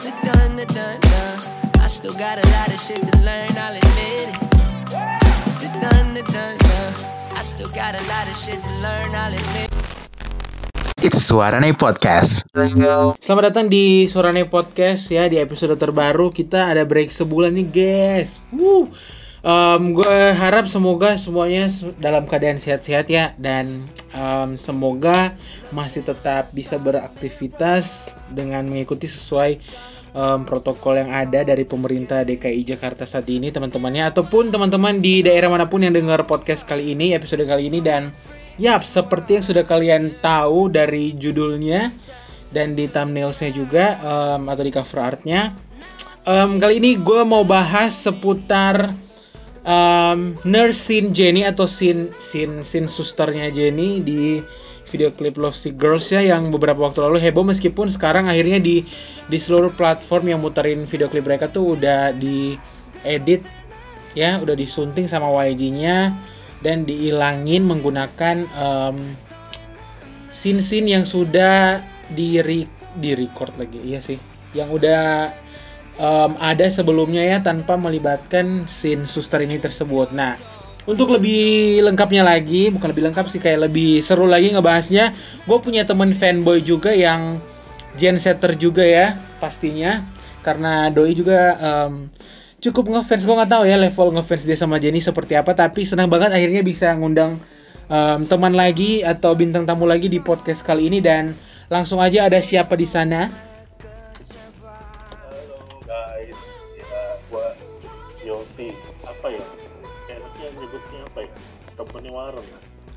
It's 0.00 0.08
the 0.08 0.32
done, 0.32 0.56
the 0.56 0.64
done, 0.64 0.96
done. 0.96 1.40
I 1.76 1.84
still 1.84 2.16
got 2.16 2.40
a 2.40 2.46
lot 2.56 2.72
of 2.72 2.80
shit 2.80 3.04
to 3.04 3.12
learn, 3.20 3.52
I'll 3.52 3.76
admit 3.76 4.32
it. 4.32 4.32
It's 5.44 5.60
the 5.60 5.68
done, 5.76 6.16
the 6.16 6.24
done, 6.24 6.56
done. 6.56 6.94
I 7.36 7.44
still 7.44 7.68
got 7.76 7.92
a 7.92 8.00
lot 8.08 8.24
of 8.24 8.32
shit 8.32 8.56
to 8.64 8.72
learn, 8.80 9.12
I'll 9.12 9.28
admit 9.28 9.68
it. 9.68 11.04
It's 11.04 11.20
Suarane 11.20 11.76
Podcast. 11.76 12.48
Selamat 13.20 13.52
datang 13.52 13.68
di 13.68 14.08
Suarane 14.08 14.48
Podcast 14.48 15.04
ya 15.12 15.28
di 15.28 15.36
episode 15.36 15.76
terbaru 15.76 16.32
kita 16.32 16.72
ada 16.72 16.88
break 16.88 17.12
sebulan 17.12 17.52
nih 17.60 17.68
guys. 17.68 18.40
Woo. 18.56 18.88
Um, 19.40 19.96
gue 19.96 20.36
harap 20.36 20.68
semoga 20.68 21.16
semuanya 21.16 21.68
se- 21.68 21.96
dalam 21.96 22.28
keadaan 22.28 22.56
sehat-sehat 22.56 23.08
ya 23.08 23.32
dan 23.40 23.88
um, 24.12 24.52
semoga 24.56 25.32
masih 25.72 26.04
tetap 26.04 26.52
bisa 26.52 26.76
beraktivitas 26.76 28.12
dengan 28.28 28.68
mengikuti 28.68 29.08
sesuai 29.08 29.56
um, 30.14 30.46
protokol 30.46 30.98
yang 31.00 31.10
ada 31.10 31.42
dari 31.42 31.62
pemerintah 31.62 32.22
DKI 32.24 32.62
Jakarta 32.64 33.04
saat 33.04 33.26
ini 33.30 33.50
teman-temannya 33.50 34.10
ataupun 34.10 34.50
teman-teman 34.50 34.98
di 34.98 35.22
daerah 35.26 35.50
mana 35.50 35.66
pun 35.66 35.82
yang 35.82 35.94
dengar 35.94 36.22
podcast 36.26 36.66
kali 36.66 36.94
ini 36.94 37.14
episode 37.14 37.44
kali 37.44 37.68
ini 37.68 37.82
dan 37.82 38.14
Yap, 38.60 38.84
seperti 38.84 39.40
yang 39.40 39.44
sudah 39.46 39.64
kalian 39.64 40.20
tahu 40.20 40.68
dari 40.68 41.16
judulnya 41.16 41.88
dan 42.52 42.76
di 42.76 42.84
thumbnailsnya 42.92 43.56
juga 43.56 43.96
em, 44.04 44.52
atau 44.52 44.60
di 44.60 44.68
cover 44.68 45.00
artnya. 45.00 45.56
Em, 46.28 46.60
kali 46.60 46.76
ini 46.76 47.00
gue 47.00 47.24
mau 47.24 47.40
bahas 47.40 47.96
seputar 47.96 48.92
em, 49.64 50.36
nurse 50.44 50.92
Jenny 51.08 51.48
atau 51.48 51.64
scene 51.64 52.12
scene 52.20 52.60
scene 52.60 52.84
susternya 52.84 53.48
Jenny 53.48 54.04
di 54.04 54.44
video 54.90 55.14
klip 55.14 55.38
Love 55.38 55.54
Sick 55.54 55.78
Girls 55.78 56.10
ya 56.10 56.20
yang 56.20 56.50
beberapa 56.50 56.82
waktu 56.82 57.06
lalu 57.06 57.22
heboh 57.22 57.46
meskipun 57.46 57.86
sekarang 57.86 58.26
akhirnya 58.26 58.58
di 58.58 58.82
di 59.30 59.38
seluruh 59.38 59.70
platform 59.78 60.34
yang 60.34 60.42
muterin 60.42 60.82
video 60.84 61.06
klip 61.06 61.24
mereka 61.24 61.46
tuh 61.46 61.78
udah 61.78 62.10
diedit 62.18 63.46
ya 64.18 64.42
udah 64.42 64.58
disunting 64.58 65.06
sama 65.06 65.30
YG-nya 65.46 66.10
dan 66.60 66.84
diilangin 66.84 67.64
menggunakan 67.64 68.44
em, 68.46 68.96
scene-scene 70.28 70.92
yang 70.92 71.04
sudah 71.08 71.80
di 72.12 72.42
di 72.98 73.10
record 73.16 73.54
lagi 73.56 73.80
iya 73.80 74.02
sih. 74.02 74.20
Yang 74.52 74.82
udah 74.82 75.02
em, 75.96 76.32
ada 76.36 76.66
sebelumnya 76.68 77.24
ya 77.24 77.38
tanpa 77.40 77.78
melibatkan 77.80 78.68
scene 78.68 79.08
suster 79.08 79.40
ini 79.40 79.56
tersebut. 79.56 80.12
Nah 80.12 80.36
untuk 80.88 81.12
lebih 81.12 81.80
lengkapnya 81.84 82.24
lagi 82.24 82.72
bukan 82.72 82.88
lebih 82.92 83.04
lengkap 83.12 83.26
sih 83.28 83.40
kayak 83.40 83.68
lebih 83.68 84.00
seru 84.00 84.24
lagi 84.24 84.52
ngebahasnya 84.52 85.12
gue 85.44 85.58
punya 85.60 85.84
temen 85.84 86.16
fanboy 86.16 86.64
juga 86.64 86.92
yang 86.92 87.36
gen 87.98 88.16
setter 88.20 88.54
juga 88.54 88.84
ya 88.86 89.18
pastinya. 89.42 90.04
Karena 90.40 90.88
doi 90.88 91.12
juga 91.12 91.56
em, 91.60 92.08
cukup 92.64 92.96
ngefans 92.96 93.28
gue 93.28 93.34
nggak 93.34 93.50
tahu 93.50 93.64
ya 93.68 93.76
level 93.76 94.08
ngefans 94.16 94.48
dia 94.48 94.56
sama 94.56 94.80
Jenny 94.80 95.00
seperti 95.00 95.36
apa 95.36 95.52
tapi 95.56 95.84
senang 95.84 96.08
banget 96.08 96.32
akhirnya 96.32 96.64
bisa 96.64 96.92
ngundang 96.96 97.36
em, 97.92 98.20
teman 98.24 98.56
lagi 98.56 99.04
atau 99.04 99.36
bintang 99.36 99.68
tamu 99.68 99.84
lagi 99.84 100.08
di 100.08 100.16
podcast 100.16 100.64
kali 100.64 100.88
ini 100.88 101.04
dan 101.04 101.36
langsung 101.68 102.00
aja 102.00 102.24
ada 102.24 102.40
siapa 102.40 102.72
di 102.72 102.88
sana 102.88 103.49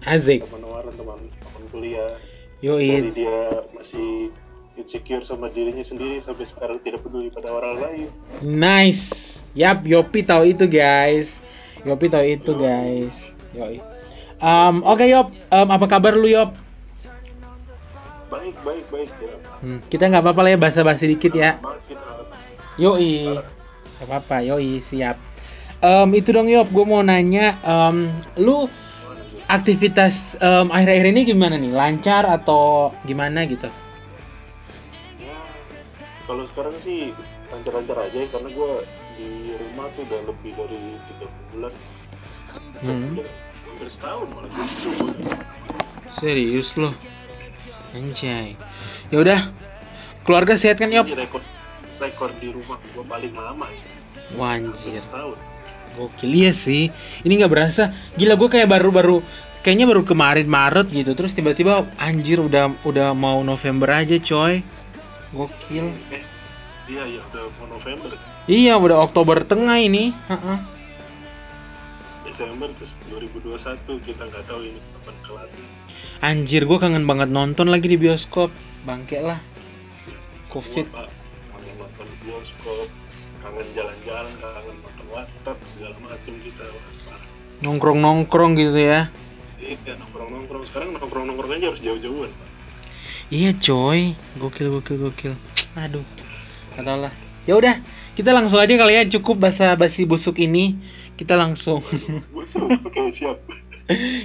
Azik 0.04 0.44
temen 0.44 0.64
Warren 0.68 0.94
teman 0.96 1.20
teman 1.32 1.64
kuliah. 1.72 2.16
Dari 2.64 2.68
yoi 2.68 3.12
dia 3.12 3.68
masih 3.76 4.32
insecure 4.80 5.23
sama 5.23 5.52
dirinya 5.52 5.84
sendiri 5.84 6.20
sampai 6.23 6.48
sekarang 6.48 6.80
tidak 6.84 7.04
peduli 7.04 7.28
pada 7.32 7.52
orang 7.52 7.76
lain. 7.80 8.08
nice. 8.44 9.48
Yap 9.56 9.84
Yopi 9.88 10.24
tahu 10.24 10.50
itu 10.50 10.66
guys. 10.68 11.40
Yopi 11.84 12.08
tahu 12.12 12.24
itu 12.24 12.52
guys. 12.56 13.31
Yoi. 13.56 13.80
Em, 14.44 14.75
oke 14.84 15.06
Yop. 15.08 15.31
Em, 15.31 15.68
apa 15.72 15.86
kabar 15.88 16.16
lu 16.16 16.28
Yop? 16.28 16.52
Baik 18.31 18.56
baik 18.66 18.85
baik 18.91 19.12
ya. 19.22 19.35
Hmm, 19.64 19.80
kita 19.88 20.12
nggak 20.12 20.24
apa-apa 20.25 20.41
lah 20.44 20.52
ya 20.56 20.59
basa-basi 20.59 21.06
dikit 21.16 21.31
ya. 21.31 21.56
Yoi, 22.81 23.38
gak 24.02 24.08
apa-apa, 24.09 24.41
yoi 24.41 24.81
siap. 24.81 25.22
Em, 25.80 26.09
itu 26.18 26.34
dong 26.34 26.50
Yop, 26.50 26.74
gue 26.74 26.85
mau 26.90 27.06
nanya, 27.06 27.56
em, 27.62 28.09
lu 28.41 28.66
aktivitas 29.48 30.36
em, 30.40 30.68
akhir-akhir 30.72 31.08
ini 31.14 31.22
gimana 31.28 31.56
nih? 31.59 31.72
Lancar 31.72 32.28
atau 32.28 32.92
gimana 33.08 33.46
gitu? 33.48 33.68
Ya, 35.20 35.38
kalau 36.26 36.44
sekarang 36.50 36.76
sih 36.80 37.12
lancar-lancar 37.52 37.98
aja 38.09 38.20
karena 38.34 38.50
gua 38.56 38.82
di 39.14 39.53
rumah 39.53 39.86
tuh 39.94 40.02
udah 40.09 40.22
lebih 40.26 40.52
dari 40.58 40.82
tiga 41.12 41.28
bulan. 41.53 41.74
Hmm. 42.82 43.22
Hampir 43.22 43.88
setahun 43.90 44.28
malah. 44.34 44.52
Serius 46.09 46.78
lo? 46.78 46.94
Anjay. 47.94 48.58
Ya 49.14 49.18
udah, 49.22 49.40
keluarga 50.26 50.58
sehat 50.58 50.82
kan 50.82 50.90
Yop? 50.90 51.06
Rekor 51.14 51.42
rekor 52.02 52.30
di 52.42 52.50
rumah 52.50 52.82
gua 52.98 53.06
paling 53.06 53.34
lama 53.38 53.70
ya. 53.70 53.84
Wah, 54.34 54.58
Hampir 54.58 54.74
anjir, 54.74 55.02
setahun. 55.02 55.53
Gokil 55.98 56.31
iya 56.31 56.52
sih. 56.52 56.90
Ini 57.22 57.34
nggak 57.44 57.52
berasa. 57.52 57.94
Gila 58.18 58.36
gue 58.36 58.50
kayak 58.50 58.70
baru-baru, 58.70 59.22
kayaknya 59.62 59.86
baru 59.90 60.02
kemarin 60.04 60.48
Maret 60.50 60.92
gitu. 60.92 61.14
Terus 61.14 61.34
tiba-tiba 61.34 61.88
anjir 62.02 62.42
udah 62.42 62.74
udah 62.84 63.14
mau 63.14 63.42
November 63.42 63.90
aja 63.94 64.18
coy. 64.20 64.62
Gokil. 65.34 65.90
Eh, 66.14 66.24
iya 66.90 67.03
ya 67.09 67.22
udah 67.34 67.44
mau 67.58 67.68
November, 67.74 68.14
Iya, 68.44 68.76
udah 68.76 69.08
Oktober 69.08 69.40
tengah 69.48 69.80
ini. 69.80 70.12
Heeh. 70.28 70.58
Desember 72.28 72.68
terus 72.76 73.00
2021 73.08 74.03
kita 74.03 74.26
nggak 74.28 74.44
tahu 74.52 74.68
ini 74.68 74.80
kapan 75.00 75.16
kelar. 75.24 75.50
Anjir, 76.20 76.68
gue 76.68 76.78
kangen 76.82 77.08
banget 77.08 77.32
nonton 77.32 77.72
lagi 77.72 77.88
di 77.88 77.96
bioskop. 77.96 78.52
Bangke 78.84 79.24
lah. 79.24 79.40
Covid. 80.52 80.86
Semua, 80.92 81.08
Pak, 81.08 81.09
kangen 81.56 81.76
nonton 81.80 82.08
bioskop, 82.26 82.88
kangen 83.40 83.68
jalan-jalan, 83.72 84.34
Wah, 87.63 87.72
Nongkrong-nongkrong 87.72 88.59
gitu 88.59 88.75
ya. 88.75 89.07
Iya 89.63 89.96
nongkrong-nongkrong 89.96 90.63
sekarang 90.68 90.91
nongkrong-nongkrong 91.00 91.51
aja 91.56 91.72
harus 91.72 91.79
jauh-jauhan. 91.79 92.28
Pak. 92.28 92.47
Iya, 93.31 93.56
coy. 93.56 94.19
Gokil, 94.35 94.68
gokil, 94.68 94.97
gokil. 95.00 95.34
Aduh. 95.79 96.03
Gak 96.75 96.84
tau 96.84 97.00
lah. 97.00 97.13
Ya 97.47 97.56
udah, 97.56 97.79
kita 98.19 98.35
langsung 98.35 98.59
aja 98.59 98.75
kali 98.75 99.00
ya. 99.00 99.07
Cukup 99.07 99.40
basa-basi 99.40 100.03
busuk 100.03 100.44
ini. 100.44 100.75
Kita 101.16 101.40
langsung 101.40 101.79
Busuk, 102.35 102.68
oke 102.68 103.00
siap. 103.16 103.40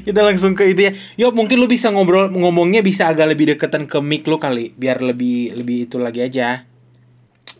kita 0.02 0.20
langsung 0.22 0.58
ke 0.58 0.74
itu 0.74 0.90
ya. 0.90 0.92
Yuk, 1.14 1.34
mungkin 1.34 1.62
lu 1.62 1.70
bisa 1.70 1.90
ngobrol 1.94 2.30
ngomongnya 2.30 2.82
bisa 2.82 3.06
agak 3.06 3.30
lebih 3.30 3.54
deketan 3.54 3.86
ke 3.86 3.98
mic 4.02 4.26
lu 4.26 4.38
kali, 4.42 4.74
biar 4.74 4.98
lebih 4.98 5.54
lebih 5.54 5.86
itu 5.86 5.98
lagi 6.02 6.26
aja. 6.26 6.66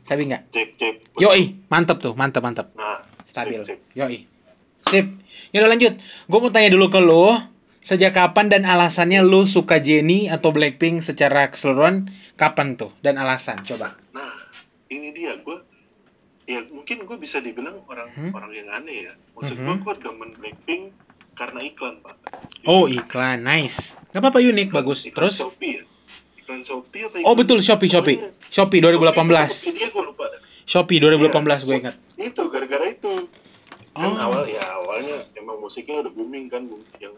Tapi 0.09 0.27
nggak. 0.27 0.43
Cek 0.51 0.69
cek. 0.75 0.95
Yoi, 1.21 1.59
mantap 1.71 2.03
tuh, 2.03 2.15
mantap 2.19 2.41
mantap. 2.43 2.67
Nah, 2.75 3.03
Stabil. 3.29 3.61
cek, 3.63 3.79
cek. 3.79 3.79
Yoi. 3.99 4.38
Sip. 4.89 5.07
Yaudah 5.51 5.69
lanjut. 5.69 5.93
Gue 6.27 6.39
mau 6.39 6.49
tanya 6.49 6.69
dulu 6.69 6.89
ke 6.89 7.01
lu. 7.01 7.37
Sejak 7.81 8.13
kapan 8.13 8.49
dan 8.49 8.63
alasannya 8.63 9.23
lu 9.23 9.47
suka 9.47 9.79
Jennie 9.79 10.29
atau 10.29 10.51
Blackpink 10.51 11.01
secara 11.01 11.49
keseluruhan? 11.49 12.13
Kapan 12.35 12.77
tuh? 12.77 12.93
Dan 12.99 13.17
alasan? 13.17 13.63
Coba. 13.63 13.97
Nah, 14.11 14.29
ini 14.87 15.09
dia 15.11 15.37
gue. 15.37 15.57
Ya 16.45 16.65
mungkin 16.67 17.03
gue 17.03 17.17
bisa 17.17 17.39
dibilang 17.39 17.81
orang 17.87 18.09
Hmm? 18.11 18.33
orang 18.33 18.53
yang 18.53 18.69
aneh 18.71 19.05
ya. 19.05 19.13
Maksud 19.33 19.57
Mhm. 19.57 19.65
gue 19.65 19.75
gue 19.83 19.95
demen 20.03 20.31
Blackpink 20.35 20.83
karena 21.33 21.61
iklan 21.63 21.97
pak. 21.99 22.17
Oh, 22.65 22.85
iklan. 22.87 23.41
Nice. 23.43 23.97
Gak 24.11 24.21
apa-apa 24.21 24.41
unik, 24.43 24.69
bagus. 24.71 25.05
Iklan 25.05 25.17
Terus? 25.25 25.35
Shopee 25.39 25.73
ya? 25.75 25.83
Iklan 26.39 26.61
Shopee 26.61 27.01
apa 27.03 27.15
Oh 27.19 27.33
iklan- 27.33 27.37
betul, 27.39 27.59
Shopee, 27.61 27.89
Shopee. 27.89 28.17
Shopee 28.47 28.81
2018. 28.81 29.65
Tokopedia 29.65 29.89
gue 29.89 30.03
lupa 30.03 30.25
dah. 30.27 30.41
Shopee 30.67 30.99
2018 30.99 31.61
gue 31.63 31.71
Iya, 31.71 31.81
ingat. 31.83 31.95
Itu 32.19 32.43
gara-gara 32.49 32.85
itu. 32.87 33.13
Kan 33.99 34.09
Oh. 34.09 34.27
awal 34.31 34.47
ya 34.47 34.63
awalnya 34.73 35.27
emang 35.35 35.59
musiknya 35.59 35.99
udah 36.01 36.13
booming 36.13 36.47
kan 36.47 36.71
yang 36.97 37.15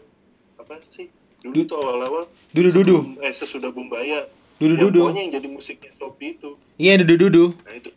apa 0.57 0.81
sih? 0.87 1.13
Dulu 1.39 1.61
tuh 1.63 1.77
awal-awal 1.77 2.25
Dudu-dudu. 2.49 3.05
sebelum- 3.05 3.21
eh 3.21 3.29
sesudah 3.31 3.69
Bumbaya. 3.69 4.25
Dudu-dudu. 4.57 4.89
Yang 4.91 5.05
pokoknya 5.07 5.21
yang 5.21 5.33
jadi 5.33 5.47
musiknya 5.47 5.91
Shopee 5.95 6.29
itu. 6.35 6.49
Iya, 6.75 6.93
dudu-dudu. 6.97 7.53
Nah 7.59 7.73
itu 7.75 7.89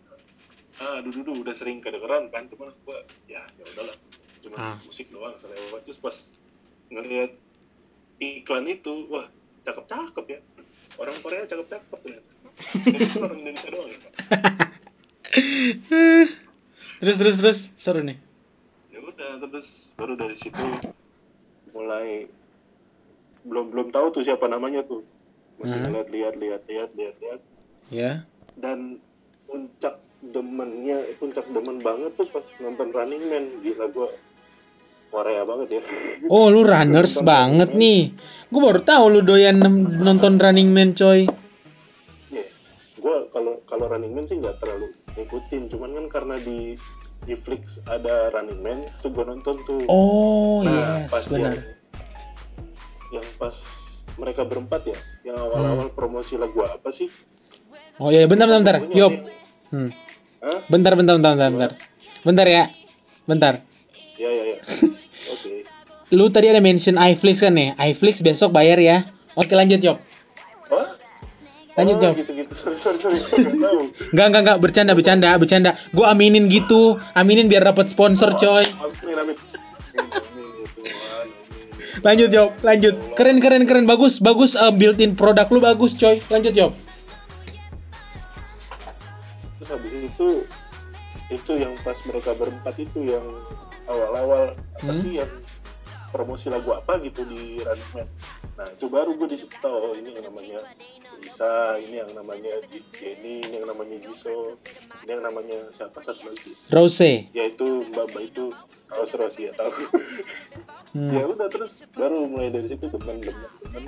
ah 0.74 0.98
dudu 1.00 1.32
udah 1.38 1.54
sering 1.54 1.78
kedengeran 1.78 2.28
kan 2.28 2.44
cuman 2.46 2.74
gua 2.82 2.98
ya 3.24 3.40
ya 3.54 3.64
udahlah 3.64 3.94
cuma 4.42 4.56
Ah. 4.58 4.76
musik 4.82 5.06
doang 5.08 5.32
selewat 5.38 5.80
terus 5.80 5.96
pas 5.96 6.16
ngelihat 6.90 7.30
iklan 8.18 8.66
itu 8.66 9.06
wah 9.06 9.30
cakep 9.62 9.86
cakep 9.86 10.24
ya 10.28 10.40
orang 10.98 11.14
Korea 11.22 11.46
cakep 11.46 11.66
cakep 11.70 12.00
ya 12.04 12.18
itu 12.90 13.16
orang 13.16 13.38
Indonesia 13.38 13.68
doang 13.70 13.86
ya 13.86 13.98
terus 16.98 17.16
terus 17.16 17.36
terus 17.38 17.58
seru 17.76 18.02
nih. 18.02 18.18
Udah 19.14 19.30
terus 19.40 19.86
baru 19.94 20.14
dari 20.14 20.34
situ 20.34 20.58
mulai 21.70 22.26
belum 23.42 23.70
belum 23.70 23.88
tahu 23.90 24.10
tuh 24.10 24.22
siapa 24.22 24.46
namanya 24.46 24.82
tuh 24.82 25.06
masih 25.56 25.76
Hmm. 25.76 25.86
ngeliat 25.86 26.08
lihat 26.10 26.34
lihat 26.34 26.62
lihat 26.66 26.90
lihat 26.92 27.14
lihat 27.16 27.40
Ya. 27.86 28.12
dan 28.56 28.98
puncak 29.44 30.02
demennya 30.20 31.04
puncak 31.14 31.46
demen 31.46 31.78
banget 31.78 32.10
tuh 32.14 32.26
pas 32.26 32.42
nonton 32.58 32.90
Running 32.90 33.24
Man 33.24 33.44
gila 33.60 33.86
gue 33.86 34.08
Korea 35.08 35.46
banget 35.46 35.78
ya 35.78 35.82
Oh, 36.32 36.50
lu 36.50 36.64
runners 36.64 37.22
banget 37.22 37.70
Man. 37.70 37.78
nih. 37.78 38.00
Gue 38.48 38.60
baru 38.60 38.80
tahu 38.80 39.04
lu 39.10 39.20
doyan 39.20 39.60
nonton 40.00 40.40
Running 40.40 40.70
Man, 40.70 40.90
coy. 40.90 41.28
Iya, 42.30 42.44
gue 42.96 43.16
kalau 43.30 43.62
kalau 43.64 43.86
Running 43.86 44.10
Man 44.10 44.24
sih 44.24 44.40
nggak 44.40 44.58
terlalu 44.58 44.90
ngikutin, 45.14 45.62
cuman 45.68 45.90
kan 45.92 46.06
karena 46.10 46.34
di 46.36 46.74
di 47.24 47.34
Flix 47.34 47.80
ada 47.84 48.28
Running 48.30 48.60
Man, 48.60 48.78
tuh 49.00 49.10
gue 49.10 49.24
nonton 49.24 49.56
tuh. 49.62 49.80
Oh, 49.86 50.60
Nah, 50.60 51.02
yes, 51.02 51.26
benar. 51.26 51.52
Yang, 51.52 51.58
yang 53.14 53.26
pas 53.36 53.56
mereka 54.14 54.42
berempat 54.42 54.82
ya, 54.84 54.98
yang 55.24 55.36
awal-awal 55.36 55.88
Hmm. 55.88 55.96
promosi 55.96 56.36
lagu 56.36 56.60
apa 56.60 56.88
sih? 56.88 57.08
Oh 57.96 58.08
iya, 58.08 58.26
bentar 58.26 58.44
bentar 58.44 58.60
bentar. 58.60 58.76
Yop. 58.90 59.12
ya? 59.12 59.20
Hmm. 59.70 59.90
Hah? 60.40 60.58
Bentar 60.66 60.92
bentar 60.94 61.14
bentar 61.16 61.32
bentar. 61.34 61.50
Bentar, 61.50 61.70
bentar 62.22 62.46
ya. 62.46 62.64
Bentar. 63.24 63.54
Ya 64.14 64.28
ya 64.28 64.44
ya. 64.46 64.58
Oke. 65.32 65.64
Lu 66.10 66.28
tadi 66.28 66.46
ada 66.46 66.60
mention 66.60 66.94
iFlix 66.94 67.40
kan 67.40 67.52
nih. 67.52 67.72
iFlix 67.82 68.20
besok 68.20 68.52
bayar 68.52 68.76
ya. 68.76 69.08
Oke, 69.34 69.50
lanjut, 69.52 69.80
Yop. 69.80 69.98
Lanjut, 71.74 71.96
oh. 71.98 72.14
Sorry 72.54 72.78
sorry 72.78 72.98
sorry. 73.02 73.18
Nggak 74.14 74.26
enggak 74.30 74.42
enggak 74.46 74.58
bercanda 74.62 74.92
bercanda 74.94 75.34
bercanda. 75.34 75.70
Gue 75.90 76.06
aminin 76.06 76.46
gitu. 76.46 77.02
Aminin 77.12 77.50
biar 77.50 77.66
dapat 77.66 77.90
sponsor, 77.90 78.30
coy. 78.38 78.62
Amin 78.62 79.16
amin. 79.18 79.36
Amin 79.98 80.46
Tuhan. 80.70 81.26
Amin. 81.26 81.28
Lanjut, 82.00 82.30
Yop. 82.30 82.50
Lanjut. 82.62 82.94
Keren 83.14 83.38
keren 83.38 83.62
keren 83.66 83.84
bagus 83.84 84.18
bagus 84.18 84.54
uh, 84.54 84.70
built-in 84.70 85.14
produk 85.14 85.50
lu 85.50 85.58
bagus, 85.58 85.94
coy. 85.94 86.22
Lanjut, 86.30 86.54
Yop. 86.54 86.72
terus 89.54 89.70
habis 89.70 89.92
itu 89.96 90.28
itu 91.32 91.52
yang 91.56 91.72
pas 91.80 91.96
mereka 92.04 92.36
berempat 92.36 92.74
itu 92.76 93.00
yang 93.08 93.24
awal-awal 93.88 94.52
apa 94.52 94.84
Hmm? 94.84 95.00
sih 95.00 95.16
yang 95.16 95.30
promosi 96.14 96.46
lagu 96.46 96.70
apa 96.70 97.02
gitu 97.02 97.26
di 97.26 97.58
Running 97.58 97.90
Man 97.92 98.06
nah 98.54 98.70
itu 98.70 98.86
baru 98.86 99.10
gue 99.12 99.26
di 99.26 99.36
situ 99.36 99.50
tahu 99.58 99.74
oh 99.74 99.92
ini 99.92 100.14
yang 100.14 100.30
namanya 100.30 100.62
Lisa 101.18 101.50
ini 101.76 101.96
yang 101.98 102.14
namanya 102.14 102.54
Jenny 102.94 103.42
ini 103.42 103.58
yang 103.58 103.66
namanya 103.66 103.98
Jisoo 103.98 104.54
ini 105.02 105.10
yang 105.10 105.26
namanya 105.26 105.58
siapa 105.68 105.98
satu 105.98 106.30
lagi 106.30 106.54
Rose. 106.70 107.26
yaitu 107.34 107.66
mbak 107.90 108.14
mbak 108.14 108.22
itu 108.30 108.54
Rose 108.88 109.14
Rose 109.14 109.38
ya 109.40 109.50
tahu 109.52 109.74
Hmm. 110.94 111.10
ya 111.10 111.26
udah 111.26 111.50
terus 111.50 111.82
baru 111.90 112.22
mulai 112.22 112.54
dari 112.54 112.70
situ 112.70 112.86
teman 112.86 113.18
teman 113.18 113.34
teman 113.58 113.82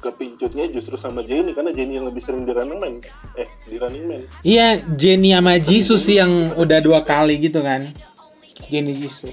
kepincutnya 0.00 0.72
justru 0.72 0.96
sama 0.96 1.20
Jenny 1.20 1.52
karena 1.52 1.68
Jenny 1.68 2.00
yang 2.00 2.08
lebih 2.08 2.24
sering 2.24 2.48
di 2.48 2.56
Running 2.56 2.80
Man 2.80 2.94
eh 3.36 3.44
di 3.68 3.76
Running 3.76 4.04
Man 4.08 4.22
Iya, 4.40 4.80
Jenny 4.96 5.36
sama 5.36 5.60
Jisoo 5.60 6.00
sih 6.00 6.16
yang 6.16 6.56
udah 6.56 6.80
dua 6.80 7.04
kali 7.04 7.36
gitu 7.36 7.60
kan. 7.60 7.92
Jenny 8.72 8.96
Jisoo. 8.96 9.28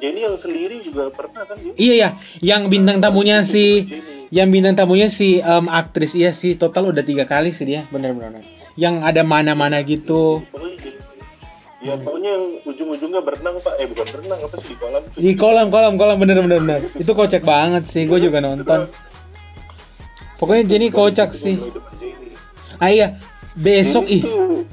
Jenny 0.00 0.24
yang 0.24 0.36
sendiri 0.40 0.80
juga 0.80 1.12
pernah 1.12 1.44
kan 1.44 1.56
Jenny? 1.60 1.76
Iya 1.76 1.94
ya, 1.94 2.10
yang 2.40 2.72
bintang 2.72 2.98
tamunya 3.04 3.44
si 3.44 3.86
yang 4.32 4.48
bintang 4.48 4.74
tamunya 4.74 5.12
si 5.12 5.44
em, 5.44 5.66
aktris. 5.68 6.16
Iya 6.16 6.32
sih 6.32 6.56
total 6.56 6.90
udah 6.90 7.04
tiga 7.04 7.28
kali 7.28 7.52
sih 7.52 7.68
dia 7.68 7.84
bener-bener 7.92 8.40
yang 8.80 9.04
ada 9.04 9.20
mana-mana 9.20 9.84
gitu. 9.84 10.40
Ya 11.80 11.96
pokoknya 11.96 12.36
yang 12.36 12.44
ujung-ujungnya 12.68 13.20
berenang 13.24 13.56
pak, 13.64 13.72
eh 13.80 13.88
bukan 13.88 14.04
berenang 14.12 14.40
apa 14.44 14.56
sih 14.60 14.68
di 14.68 14.76
kolam 14.76 15.02
tuh? 15.08 15.18
di 15.20 15.32
kolam 15.32 15.66
kolam 15.72 15.94
kolam 15.96 16.16
bener-bener 16.20 16.60
bener. 16.60 16.80
itu 16.92 17.08
kocak 17.16 17.40
banget 17.40 17.88
sih 17.88 18.04
gue 18.04 18.20
juga 18.20 18.44
nonton. 18.44 18.88
Pokoknya 20.36 20.64
Jenny 20.68 20.88
kocak 20.92 21.32
sih. 21.32 21.56
ah 22.80 22.88
iya. 22.88 23.16
Besok 23.56 24.08
ih. 24.08 24.24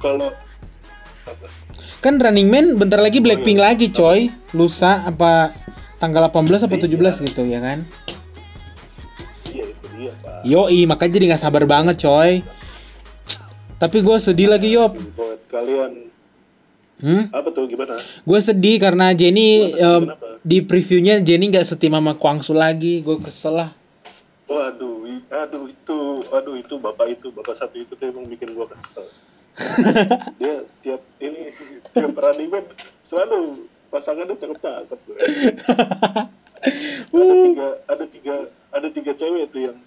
kalau 0.04 0.32
kan 1.98 2.16
Running 2.16 2.48
Man 2.48 2.66
bentar 2.76 2.98
lagi 2.98 3.18
Blackpink 3.18 3.58
lagi 3.58 3.90
coy 3.90 4.30
lusa 4.52 5.04
apa 5.04 5.52
tanggal 5.98 6.30
18 6.30 6.64
apa 6.64 6.76
17 6.78 7.26
gitu 7.26 7.42
ya 7.44 7.60
kan 7.60 7.82
iya 9.48 9.64
itu 9.66 9.88
dia 9.96 10.14
pak. 10.16 10.46
Yoi, 10.46 10.86
makanya 10.86 11.12
jadi 11.14 11.26
nggak 11.34 11.42
sabar 11.42 11.64
banget 11.66 11.98
coy. 11.98 12.46
Tapi 13.78 13.98
gue 14.00 14.18
sedih 14.18 14.50
lagi 14.50 14.74
Yop. 14.74 14.94
Buat 15.14 15.42
kalian 15.48 16.06
Hmm? 16.98 17.30
apa 17.30 17.54
tuh 17.54 17.70
gimana? 17.70 17.94
Gue 18.26 18.42
sedih 18.42 18.82
karena 18.82 19.14
Jenny 19.14 19.70
kenapa? 19.70 20.42
di 20.42 20.66
previewnya 20.66 21.22
Jenny 21.22 21.54
nggak 21.54 21.62
setim 21.64 21.94
sama 21.94 22.18
Kwangsu 22.18 22.58
lagi. 22.58 23.06
Gue 23.06 23.22
kesel 23.22 23.54
lah. 23.56 23.70
Waduh, 24.48 25.06
i- 25.06 25.28
aduh 25.30 25.68
itu, 25.68 26.00
aduh 26.28 26.56
itu 26.56 26.74
bapak 26.80 27.12
itu, 27.12 27.30
bapak 27.30 27.54
satu 27.54 27.78
itu 27.78 27.94
tuh 27.94 28.08
emang 28.08 28.26
bikin 28.26 28.56
gua 28.56 28.66
kesel. 28.66 29.06
Dia 30.42 30.56
tiap 30.86 31.02
ini 31.18 31.50
tiap 31.92 32.14
running 32.14 32.50
man 32.54 32.66
selalu 33.02 33.66
pasangannya 33.90 34.36
cakep-cakep. 34.38 35.00
tuh. 35.02 35.16
ada 37.18 37.36
tiga, 37.42 37.68
ada 37.88 38.06
tiga, 38.06 38.36
ada 38.70 38.88
tiga 38.92 39.12
cewek 39.18 39.46
tuh 39.50 39.62
yang 39.72 39.78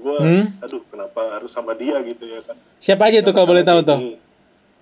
gua, 0.00 0.16
Hmm? 0.22 0.46
aduh 0.64 0.82
kenapa 0.88 1.20
harus 1.38 1.50
sama 1.52 1.76
dia 1.76 2.00
gitu 2.02 2.24
ya 2.24 2.40
kan? 2.42 2.56
Siapa 2.80 3.10
aja 3.12 3.20
tuh 3.20 3.34
kalau 3.36 3.50
boleh 3.50 3.62
tahu 3.62 3.80
tuh? 3.84 4.00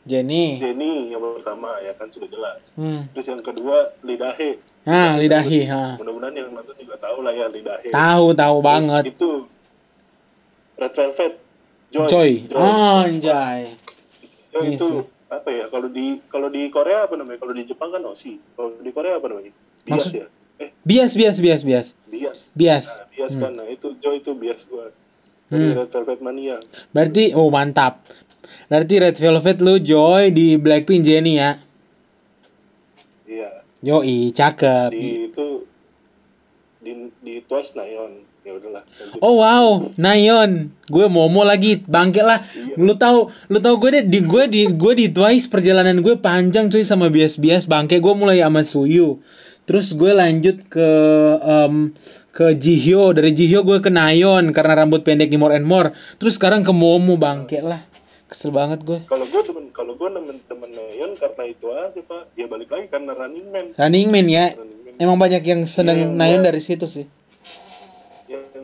Jenny, 0.09 0.57
Jenny. 0.57 1.13
Yang 1.13 1.45
pertama 1.45 1.77
ya 1.85 1.93
kan 1.93 2.09
sudah 2.09 2.29
jelas. 2.33 2.73
Hmm. 2.73 3.05
Terus 3.13 3.27
yang 3.29 3.45
kedua 3.45 3.93
Lidahe. 4.01 4.57
Nah, 4.89 5.21
lidahi, 5.21 5.69
ha. 5.69 6.01
Mudah-mudahan 6.01 6.33
yang 6.33 6.49
nonton 6.49 6.73
juga 6.81 6.97
tahu 6.97 7.21
lah 7.21 7.37
ya 7.37 7.45
Lidahe. 7.53 7.93
Tahu, 7.93 8.33
tahu 8.33 8.57
Terus 8.57 8.65
banget. 8.65 9.05
Itu 9.13 9.31
Red 10.81 10.93
Velvet. 10.97 11.33
Joy. 11.93 12.09
Coy. 12.09 12.33
Joy. 12.49 12.61
Anjay. 12.65 13.61
Ya, 14.49 14.61
itu 14.65 14.89
apa 15.29 15.49
ya? 15.49 15.65
Kalau 15.69 15.89
di 15.89 16.07
kalau 16.27 16.49
di 16.49 16.69
Korea 16.69 17.05
apa 17.05 17.15
namanya? 17.15 17.37
Kalau 17.37 17.53
di 17.53 17.63
Jepang 17.63 17.91
kan 17.91 18.01
Oshi. 18.03 18.41
Kalau 18.53 18.75
di 18.75 18.91
Korea 18.91 19.17
apa 19.17 19.29
namanya? 19.29 19.53
Bias 19.83 20.09
Maksud- 20.09 20.17
ya? 20.17 20.27
Eh, 20.59 20.71
Bias, 20.83 21.13
bias, 21.15 21.39
bias, 21.39 21.63
bias. 21.63 21.89
bias. 22.05 22.39
Bias. 22.51 22.87
Nah, 22.91 23.07
bias 23.09 23.33
Hmm. 23.33 23.43
kan. 23.43 23.53
Nah, 23.55 23.67
itu 23.67 23.95
Joy 23.97 24.19
itu 24.19 24.33
bias 24.35 24.67
gua. 24.67 24.91
Dari 25.47 25.65
Hmm. 25.65 25.79
Red 25.79 25.91
Velvet 25.91 26.21
Mania. 26.21 26.57
Berarti, 26.91 27.31
oh 27.33 27.49
mantap. 27.49 28.03
Berarti 28.67 28.95
Red 28.99 29.17
Velvet 29.17 29.59
lu 29.59 29.79
Joy 29.79 30.29
di 30.29 30.57
Blackpink 30.57 31.01
Jenny 31.03 31.37
ya. 31.37 31.57
Iya. 33.25 33.51
Yoi, 33.81 34.33
cakep. 34.33 34.91
Di 34.91 35.31
itu 35.31 35.47
di 36.81 36.93
di 37.21 37.35
Twice 37.43 37.73
Nayeon. 37.75 38.13
Ya 38.49 38.57
udahlah. 38.57 38.81
lanjut. 38.81 39.21
Oh 39.21 39.45
wow, 39.45 39.93
Nayon, 40.01 40.73
gue 40.89 41.07
momo 41.13 41.45
lagi, 41.45 41.85
bangke 41.85 42.25
lah. 42.25 42.41
Iya. 42.57 42.81
Lu 42.81 42.97
tahu, 42.97 43.29
lu 43.53 43.61
tahu 43.61 43.77
gue 43.77 43.91
deh 44.01 44.05
di 44.09 44.25
gue 44.25 44.49
di 44.49 44.63
gue 44.73 44.93
di 44.97 45.07
Twice 45.13 45.53
perjalanan 45.53 46.01
gue 46.01 46.17
panjang 46.17 46.73
cuy 46.73 46.81
sama 46.81 47.13
bias-bias 47.13 47.69
bangke 47.69 48.01
gue 48.01 48.15
mulai 48.17 48.41
sama 48.41 48.65
Suyu. 48.65 49.21
Terus 49.69 49.93
gue 49.93 50.17
lanjut 50.17 50.65
ke 50.73 50.89
em, 51.45 51.93
ke 52.33 52.57
Jihyo, 52.57 53.13
dari 53.13 53.37
Jihyo 53.37 53.69
gue 53.69 53.85
ke 53.85 53.93
Nayon 53.93 54.57
karena 54.57 54.81
rambut 54.81 55.05
pendek 55.05 55.29
di 55.29 55.37
More 55.37 55.61
and 55.61 55.69
More. 55.69 55.93
Terus 56.17 56.41
sekarang 56.41 56.65
ke 56.65 56.73
Momo 56.73 57.21
bangke 57.21 57.61
lah. 57.61 57.85
Kesel 58.33 58.49
banget 58.49 58.81
gue. 58.81 59.05
Kalau 59.13 59.29
gue 59.29 59.43
temen 59.45 59.69
kalau 59.77 59.93
gue 59.93 60.09
temen-temen 60.09 60.71
Nayeon 60.73 61.13
karena 61.21 61.45
itu 61.53 61.69
aja 61.69 62.01
pak. 62.01 62.33
Ya 62.33 62.49
balik 62.49 62.73
lagi 62.73 62.89
karena 62.89 63.13
Running 63.13 63.49
Man. 63.53 63.67
Running 63.77 64.09
Man 64.09 64.27
ya. 64.33 64.57
Running 64.57 64.81
Man. 64.89 64.95
Emang 64.97 65.21
banyak 65.21 65.45
yang 65.45 65.61
seneng 65.69 66.01
Iya, 66.01 66.17
Nayon 66.17 66.41
dari 66.49 66.65
situ 66.65 66.89
sih. 66.89 67.05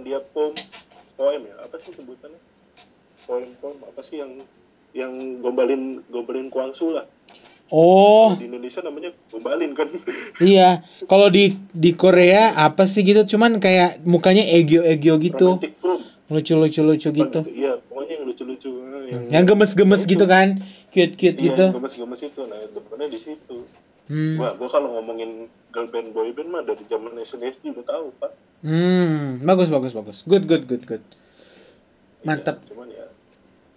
Dia 0.04 0.20
poem 0.20 0.52
poem 1.16 1.40
ya? 1.48 1.54
Apa 1.64 1.76
sih 1.80 1.90
sebutannya? 1.96 2.38
Poem 3.24 3.56
poem 3.58 3.80
apa 3.82 4.00
sih 4.04 4.20
yang 4.20 4.44
yang 4.92 5.40
gombalin 5.40 6.04
gombalin 6.12 6.52
kuangsu 6.52 6.92
lah? 6.94 7.08
Oh, 7.72 8.36
di 8.36 8.44
Indonesia 8.46 8.84
namanya 8.84 9.10
gombalin 9.32 9.72
kan? 9.72 9.88
Iya. 10.44 10.84
Kalau 11.08 11.32
di 11.32 11.56
di 11.72 11.96
Korea 11.96 12.52
apa 12.54 12.84
sih 12.84 13.00
gitu? 13.00 13.24
Cuman 13.24 13.58
kayak 13.58 14.04
mukanya 14.04 14.44
egyo-egyo 14.44 15.16
gitu. 15.18 15.56
romantic 15.56 15.80
room 15.80 16.02
lucu-lucu-lucu 16.24 17.12
Apa 17.12 17.20
gitu. 17.20 17.40
iya 17.52 17.76
pokoknya 17.84 18.12
yang 18.16 18.24
lucu-lucu. 18.24 18.70
Yang 19.04 19.22
yang 19.28 19.44
gemes-gemes 19.44 20.02
gitu 20.08 20.24
kan? 20.24 20.60
Cute-cute 20.88 21.36
iya, 21.36 21.46
gitu. 21.52 21.66
yang 21.68 21.76
gemes-gemes 21.80 22.20
itu. 22.24 22.42
Nah 22.48 22.60
depannya 22.72 23.08
di 23.12 23.20
situ 23.20 23.56
hmm. 24.10 24.36
gua 24.40 24.56
gua 24.56 24.68
kalau 24.68 24.98
ngomongin 24.98 25.48
girl 25.74 25.88
band 25.90 26.14
boy 26.14 26.30
band 26.30 26.48
mah 26.50 26.62
dari 26.62 26.84
zaman 26.86 27.14
SNSD 27.18 27.74
udah 27.74 27.84
tahu 27.86 28.06
pak. 28.20 28.32
Hmm 28.64 29.42
bagus 29.44 29.68
bagus 29.68 29.92
bagus. 29.92 30.22
Good 30.24 30.44
good 30.48 30.64
good 30.70 30.84
good. 30.86 31.04
Mantap 32.24 32.62
Iya, 32.64 32.68
cuman 32.72 32.88
ya 32.88 33.06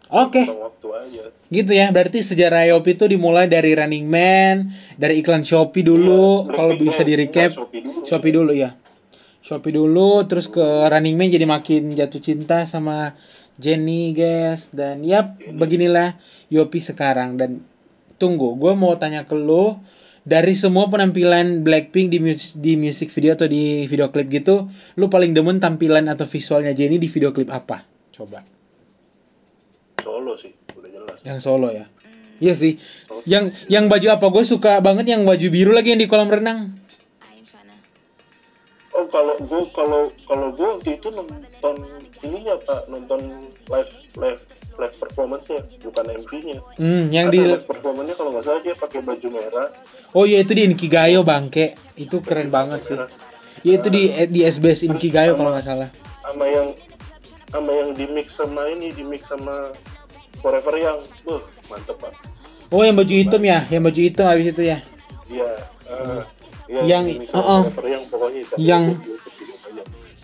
oke. 0.08 0.42
waktu 0.48 0.88
aja. 0.96 1.24
Gitu 1.52 1.72
ya 1.76 1.92
berarti 1.92 2.24
sejarah 2.24 2.64
Yopi 2.72 2.96
itu 2.96 3.06
dimulai 3.12 3.52
dari 3.52 3.76
Running 3.76 4.08
Man 4.08 4.72
dari 4.96 5.20
iklan 5.20 5.44
Shopee 5.44 5.84
dulu. 5.84 6.48
Iya, 6.48 6.56
kalau 6.56 6.74
bisa 6.80 7.02
di 7.04 7.14
recap 7.18 7.52
Shopee 7.52 7.82
dulu. 7.84 8.00
Shopee 8.08 8.32
dulu 8.32 8.54
ya 8.56 8.72
Shopee 9.48 9.72
dulu 9.72 10.28
terus 10.28 10.52
ke 10.52 10.64
Running 10.64 11.16
Man 11.16 11.32
jadi 11.32 11.48
makin 11.48 11.96
jatuh 11.96 12.20
cinta 12.20 12.68
sama 12.68 13.16
Jenny 13.56 14.12
guys 14.12 14.76
dan 14.76 15.08
ya 15.08 15.34
beginilah 15.56 16.20
Yopi 16.52 16.84
sekarang. 16.84 17.40
Dan 17.40 17.64
tunggu 18.20 18.58
gue 18.60 18.74
mau 18.76 18.98
tanya 19.00 19.24
ke 19.24 19.38
lo 19.38 19.80
dari 20.28 20.60
semua 20.60 20.92
penampilan 20.92 21.64
Blackpink 21.64 22.12
di 22.12 22.20
mus- 22.20 22.52
di 22.60 22.76
music 22.76 23.08
video 23.16 23.40
atau 23.40 23.48
di 23.48 23.88
video 23.88 24.12
klip 24.12 24.28
gitu 24.28 24.68
lu 25.00 25.08
paling 25.08 25.32
demen 25.32 25.64
tampilan 25.64 26.12
atau 26.12 26.28
visualnya 26.28 26.76
Jenny 26.76 27.00
di 27.00 27.08
video 27.08 27.32
klip 27.32 27.48
apa 27.48 27.88
coba 28.12 28.44
solo 30.04 30.36
sih 30.36 30.52
udah 30.52 30.78
udah 30.78 30.92
jelas 30.92 31.20
Yang 31.24 31.40
solo 31.44 31.68
ya. 31.72 31.88
Iya 32.38 32.54
sih. 32.54 32.78
Yang 33.26 33.58
yang 33.66 33.90
baju 33.90 34.14
apa 34.14 34.26
gue 34.30 34.44
suka 34.46 34.78
banget 34.78 35.10
yang 35.10 35.26
baju 35.26 35.48
biru 35.50 35.74
lagi 35.74 35.98
yang 35.98 36.00
di 36.00 36.06
kolam 36.06 36.30
renang. 36.30 36.78
Oh 38.98 39.06
kalau 39.08 39.38
gue 39.38 39.62
kalau 39.72 40.02
kalau 40.26 40.48
gue 40.52 40.68
waktu 40.74 40.90
itu 40.98 41.08
nonton 41.10 41.76
ininya 42.26 42.58
pak 42.60 42.90
nonton 42.90 43.20
live 43.70 43.92
live 44.18 44.42
live 44.76 44.96
performance 44.98 45.46
nya 45.48 45.62
bukan 45.80 46.06
MV 46.18 46.32
nya 46.44 46.58
Hmm, 46.76 47.04
yang 47.10 47.30
di 47.30 47.40
live 47.40 47.64
performance 47.64 48.10
nya 48.10 48.16
kalau 48.18 48.30
nggak 48.34 48.44
salah 48.44 48.62
dia 48.62 48.74
pakai 48.74 49.00
baju 49.02 49.28
merah 49.30 49.70
Oh 50.12 50.26
iya 50.26 50.42
itu 50.42 50.52
di 50.52 50.66
Inkigayo 50.66 51.22
bangke. 51.22 51.78
Itu 51.94 52.26
keren 52.26 52.50
banget 52.50 52.82
sih. 52.82 52.98
Iya 53.62 53.78
itu 53.78 53.88
di 53.88 54.02
di 54.34 54.42
SBS 54.42 54.82
Inkigayo 54.82 55.38
kalau 55.38 55.54
nggak 55.54 55.68
salah. 55.68 55.90
sama 56.24 56.44
yang 56.44 56.74
sama 57.48 57.72
yang 57.72 57.90
di 57.94 58.06
mix 58.10 58.34
sama 58.34 58.66
ini 58.68 58.90
di 58.92 59.00
mix 59.02 59.30
sama 59.30 59.72
Forever 60.38 60.74
yang 60.74 60.98
buh 61.22 61.40
mantep 61.68 61.96
pak 61.98 62.12
Oh 62.68 62.82
yang 62.82 62.94
baju 62.94 63.08
hitam 63.10 63.40
ya, 63.40 63.64
yang 63.70 63.80
baju 63.80 63.96
hitam 63.96 64.26
habis 64.26 64.52
itu 64.52 64.60
ya. 64.62 64.84
iya 65.28 65.52
eh, 65.88 66.22
iya, 66.68 66.82
Yang- 67.00 67.32
uh-uh. 67.34 67.62
Forever 67.72 67.86
yang 67.88 68.04
pokoknya 68.08 68.42
Yang-. 68.60 68.88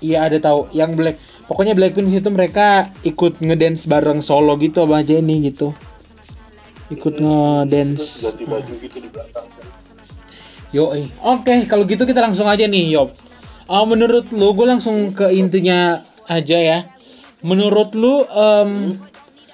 Iya 0.04 0.18
ada 0.28 0.38
tahu. 0.40 0.60
Yang 0.76 0.92
Black. 1.00 1.16
Pokoknya 1.48 1.74
Blackpink 1.76 2.12
situ 2.12 2.28
mereka 2.32 2.92
ikut 3.08 3.40
ngedance 3.40 3.88
bareng 3.88 4.20
solo 4.20 4.56
gitu 4.60 4.84
sama 4.84 5.04
Jennie 5.04 5.44
gitu. 5.48 5.72
Ikut 6.92 7.16
terus 7.16 7.24
ngedance. 7.24 8.04
ganti 8.28 8.44
baju 8.44 8.74
gitu 8.80 8.98
di 9.00 9.10
belakang 9.12 9.48
Yo, 10.74 10.90
oke 11.22 11.70
kalau 11.70 11.86
gitu 11.86 12.02
kita 12.02 12.18
langsung 12.18 12.50
aja 12.50 12.66
nih, 12.66 12.98
Yop. 12.98 13.14
Ah, 13.70 13.86
menurut 13.86 14.34
lu, 14.34 14.58
gue 14.58 14.66
langsung 14.66 15.14
ke 15.14 15.30
intinya 15.30 16.02
aja 16.26 16.58
ya. 16.58 16.80
Menurut 17.46 17.94
lu, 17.94 18.26
um, 18.26 18.98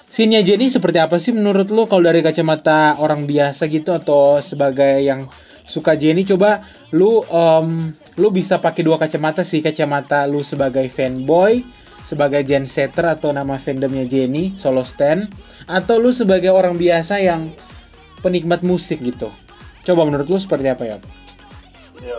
scene-nya 0.10 0.42
Jennie 0.42 0.74
seperti 0.74 0.98
apa 0.98 1.22
sih 1.22 1.30
menurut 1.32 1.70
lu 1.70 1.86
kalau 1.86 2.10
dari 2.10 2.26
kacamata 2.26 2.98
orang 2.98 3.30
biasa 3.30 3.70
gitu 3.70 3.94
atau 3.94 4.42
sebagai 4.42 5.06
yang 5.06 5.30
suka 5.70 5.94
Jennie? 5.94 6.26
Coba 6.26 6.66
lu, 6.90 7.22
um, 7.30 7.94
lu 8.18 8.28
bisa 8.34 8.58
pakai 8.58 8.82
dua 8.82 8.98
kacamata 8.98 9.46
sih, 9.46 9.62
kacamata 9.62 10.26
lu 10.26 10.42
sebagai 10.42 10.90
fanboy, 10.90 11.62
sebagai 12.02 12.42
Gen 12.42 12.66
Setter 12.66 13.06
atau 13.06 13.30
nama 13.30 13.62
fandomnya 13.62 14.10
Jennie, 14.10 14.58
solo 14.58 14.82
stand, 14.82 15.30
atau 15.70 16.02
lu 16.02 16.10
sebagai 16.10 16.50
orang 16.50 16.74
biasa 16.76 17.22
yang 17.22 17.54
penikmat 18.26 18.66
musik 18.66 19.00
gitu. 19.00 19.30
Coba 19.86 20.04
menurut 20.04 20.26
lu 20.28 20.36
seperti 20.36 20.68
apa 20.68 20.84
ya? 20.84 20.98
ya 22.00 22.16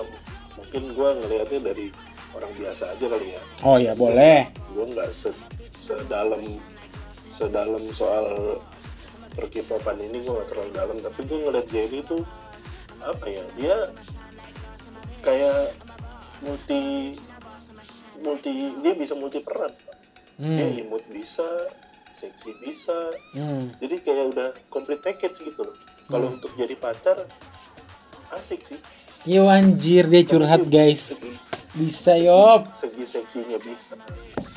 mungkin 0.60 0.92
gue 0.92 1.08
ngelihatnya 1.24 1.60
dari 1.72 1.86
orang 2.36 2.52
biasa 2.60 2.92
aja 2.92 3.06
kali 3.08 3.32
ya 3.32 3.42
Oh 3.64 3.80
ya 3.80 3.96
boleh. 3.96 4.44
gue 4.76 4.84
nggak 4.92 5.08
se 5.08 5.32
sedalam 5.72 6.44
sedalam 7.32 7.80
soal 7.96 8.60
perkipopan 9.32 9.96
ini 10.04 10.20
gue 10.20 10.32
nggak 10.36 10.48
terlalu 10.52 10.70
dalam 10.76 10.96
tapi 11.00 11.20
gue 11.24 11.38
ngeliat 11.48 11.66
Jenny 11.72 12.04
itu 12.04 12.20
apa 13.00 13.24
ya 13.26 13.44
dia 13.56 13.76
kayak 15.20 15.76
multi 16.40 17.14
multi 18.20 18.50
dia 18.80 18.92
bisa 18.96 19.14
multi 19.16 19.40
peran 19.40 19.72
dia 20.40 20.66
Hmm. 20.66 20.80
imut 20.80 21.04
bisa 21.12 21.68
seksi 22.12 22.56
bisa 22.60 23.12
Hmm. 23.32 23.72
jadi 23.76 23.96
kayak 24.00 24.24
udah 24.32 24.48
complete 24.68 25.04
package 25.04 25.44
gitu 25.44 25.68
loh 25.68 25.76
kalau 26.08 26.32
Hmm. 26.32 26.36
untuk 26.40 26.52
jadi 26.56 26.74
pacar 26.76 27.28
asik 28.32 28.64
sih 28.64 28.80
Yo 29.28 29.52
anjir 29.52 30.08
dia 30.08 30.24
curhat 30.24 30.64
dia 30.64 30.88
guys. 30.88 31.12
Bisa 31.70 32.18
yop. 32.18 32.66
segi 32.72 33.06
seksinya 33.06 33.54
bisa 33.56 33.94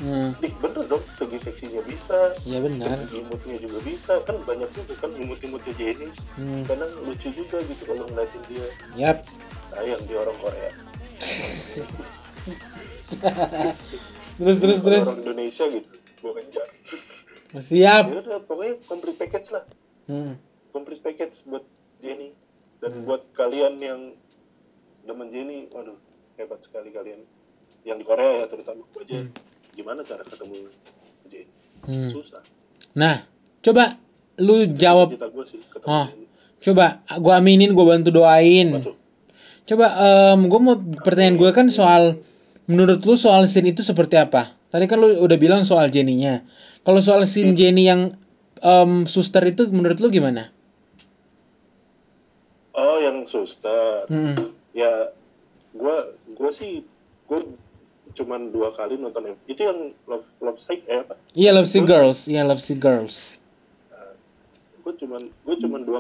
Hmm. 0.01 0.34
Nih 0.38 0.50
bener 0.58 0.84
dong 0.84 1.05
segi 1.13 1.38
seksinya 1.38 1.79
bisa 1.82 2.34
Iya 2.43 2.60
benar. 2.60 2.98
segi 3.01 3.22
imutnya 3.22 3.55
juga 3.58 3.79
bisa 3.82 4.13
kan 4.20 4.36
banyak 4.41 4.67
juga 4.67 4.93
kan 4.98 5.13
imut-imutnya 5.13 5.74
Jenny 5.74 6.10
Hmm. 6.34 6.65
kadang 6.65 6.89
lucu 7.00 7.29
juga 7.29 7.62
gitu 7.62 7.84
kalau 7.84 8.03
ngeliatin 8.08 8.41
dia 8.48 8.67
Yap. 8.98 9.17
sayang 9.70 10.01
dia 10.03 10.17
orang 10.20 10.38
Korea 10.38 10.72
Terus 14.36 14.58
terus 14.62 14.79
terus. 14.82 15.05
orang 15.05 15.22
Indonesia 15.22 15.65
gitu 15.70 15.89
gue 15.93 16.32
kejar 16.34 16.67
Siap. 17.53 18.03
ya 18.10 18.17
udah 18.20 18.39
pokoknya 18.41 18.75
complete 18.84 19.17
package 19.17 19.50
lah 19.51 19.63
Hmm. 20.03 20.36
complete 20.70 21.00
package 21.00 21.46
buat 21.46 21.63
Jenny 22.00 22.34
dan 22.82 22.91
Hmm. 22.91 23.03
buat 23.05 23.29
kalian 23.32 23.77
yang 23.77 24.01
demen 25.03 25.29
Jenny 25.29 25.70
waduh 25.70 25.96
hebat 26.36 26.60
sekali 26.60 26.90
kalian 26.90 27.22
yang 27.84 27.96
di 27.96 28.04
Korea 28.04 28.40
ya 28.40 28.46
terutama 28.48 28.84
gue 28.86 29.02
aja 29.02 29.16
Hmm. 29.20 29.30
gimana 29.74 30.02
cara 30.02 30.24
ketemu 30.24 30.56
Jenny 31.28 31.52
Hmm. 31.84 32.10
susah 32.10 32.42
Nah, 32.94 33.25
coba 33.60 33.98
lu 34.38 34.70
jawab. 34.70 35.12
cita 35.12 35.28
gue 35.28 35.44
sih 35.44 35.60
ketemu 35.60 35.90
Oh. 35.90 36.08
Coba 36.60 36.86
gua 37.18 37.38
aminin, 37.38 37.74
gua 37.74 37.92
bantu 37.92 38.08
doain. 38.10 38.70
Coba 39.63 39.86
em 40.32 40.46
gue 40.46 40.60
mau 40.60 40.78
pertanyaan 41.02 41.36
gue 41.36 41.50
kan 41.52 41.68
soal 41.68 42.24
menurut 42.63 43.04
lu 43.04 43.18
soal 43.18 43.44
scene 43.48 43.74
itu 43.74 43.82
seperti 43.82 44.16
apa? 44.16 44.56
Tadi 44.70 44.86
kan 44.86 44.96
lu 44.96 45.20
udah 45.20 45.36
bilang 45.36 45.62
soal 45.63 45.90
Jenny-nya. 45.90 46.46
Kalau 46.82 47.02
soal 47.02 47.25
scene 47.25 47.52
Jenny 47.52 47.84
yang 47.84 48.16
em, 48.60 49.04
suster 49.06 49.44
itu 49.44 49.68
menurut 49.68 50.00
lu 50.00 50.08
gimana? 50.08 50.54
oh 52.74 52.98
yang 52.98 53.22
suster 53.25 54.08
Hmm. 54.08 54.34
ya 54.74 55.13
gua 55.74 55.96
gua 56.32 56.50
sih 56.51 56.86
gua 57.27 57.39
cuman 58.13 58.51
dua 58.51 58.70
kali 58.77 58.94
nonton 58.96 59.24
itu 59.46 59.62
yang 59.63 59.80
love 60.06 60.27
love 60.39 60.60
sick 60.60 60.86
eh 60.86 61.01
apa 61.01 61.15
Iya 61.34 61.50
Love 61.51 61.65
Sick 61.65 61.84
Girls, 61.84 62.20
iya 62.27 62.46
Love 62.46 62.62
Sick 62.62 62.77
Girls. 62.77 63.42
gua 64.84 64.94
cuman 64.94 65.22
gua 65.42 65.56
cuman 65.58 65.82
dua 65.82 66.00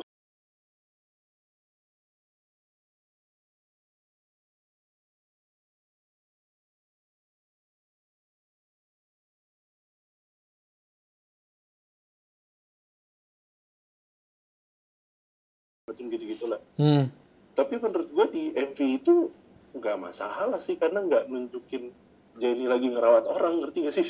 macam 15.87 16.05
gitu 16.09 16.23
gitulah 16.25 16.59
Hmm. 16.79 17.11
tapi 17.53 17.75
menurut 17.77 18.07
gua 18.09 18.25
di 18.25 18.49
MV 18.55 18.79
itu 18.97 19.29
nggak 19.73 19.97
masalah 19.97 20.57
sih 20.57 20.75
karena 20.75 21.01
nggak 21.01 21.27
nunjukin 21.27 21.89
Jenny 22.33 22.65
lagi 22.65 22.87
ngerawat 22.87 23.25
orang 23.25 23.59
ngerti 23.59 23.77
gak 23.83 23.93
sih 23.93 24.07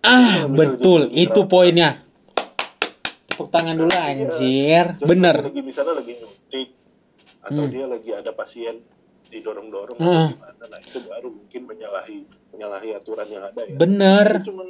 Ah, 0.00 0.46
betul. 0.46 1.10
Itu 1.10 1.42
ngerawat. 1.42 1.50
poinnya. 1.50 1.90
Tepuk 3.26 3.50
tangan 3.50 3.74
dulu 3.74 3.90
Iya. 3.90 4.06
anjir. 4.06 4.84
Jadi 4.94 5.02
Bener. 5.04 5.36
lagi 5.42 5.60
misalnya 5.60 5.94
lagi 5.98 6.12
nyuntik 6.14 6.68
atau 7.42 7.62
Hmm. 7.62 7.70
dia 7.70 7.84
lagi 7.84 8.10
ada 8.10 8.30
pasien 8.30 8.86
didorong-dorong 9.26 9.98
Hmm. 9.98 10.30
atau 10.30 10.32
gimana 10.32 10.64
nah 10.66 10.78
itu 10.78 10.98
baru 11.02 11.28
mungkin 11.28 11.62
menyalahi 11.66 12.16
menyalahi 12.48 12.88
aturan 12.94 13.26
yang 13.26 13.44
ada 13.44 13.60
ya 13.60 13.74
Bener. 13.74 14.26
Cuman 14.40 14.68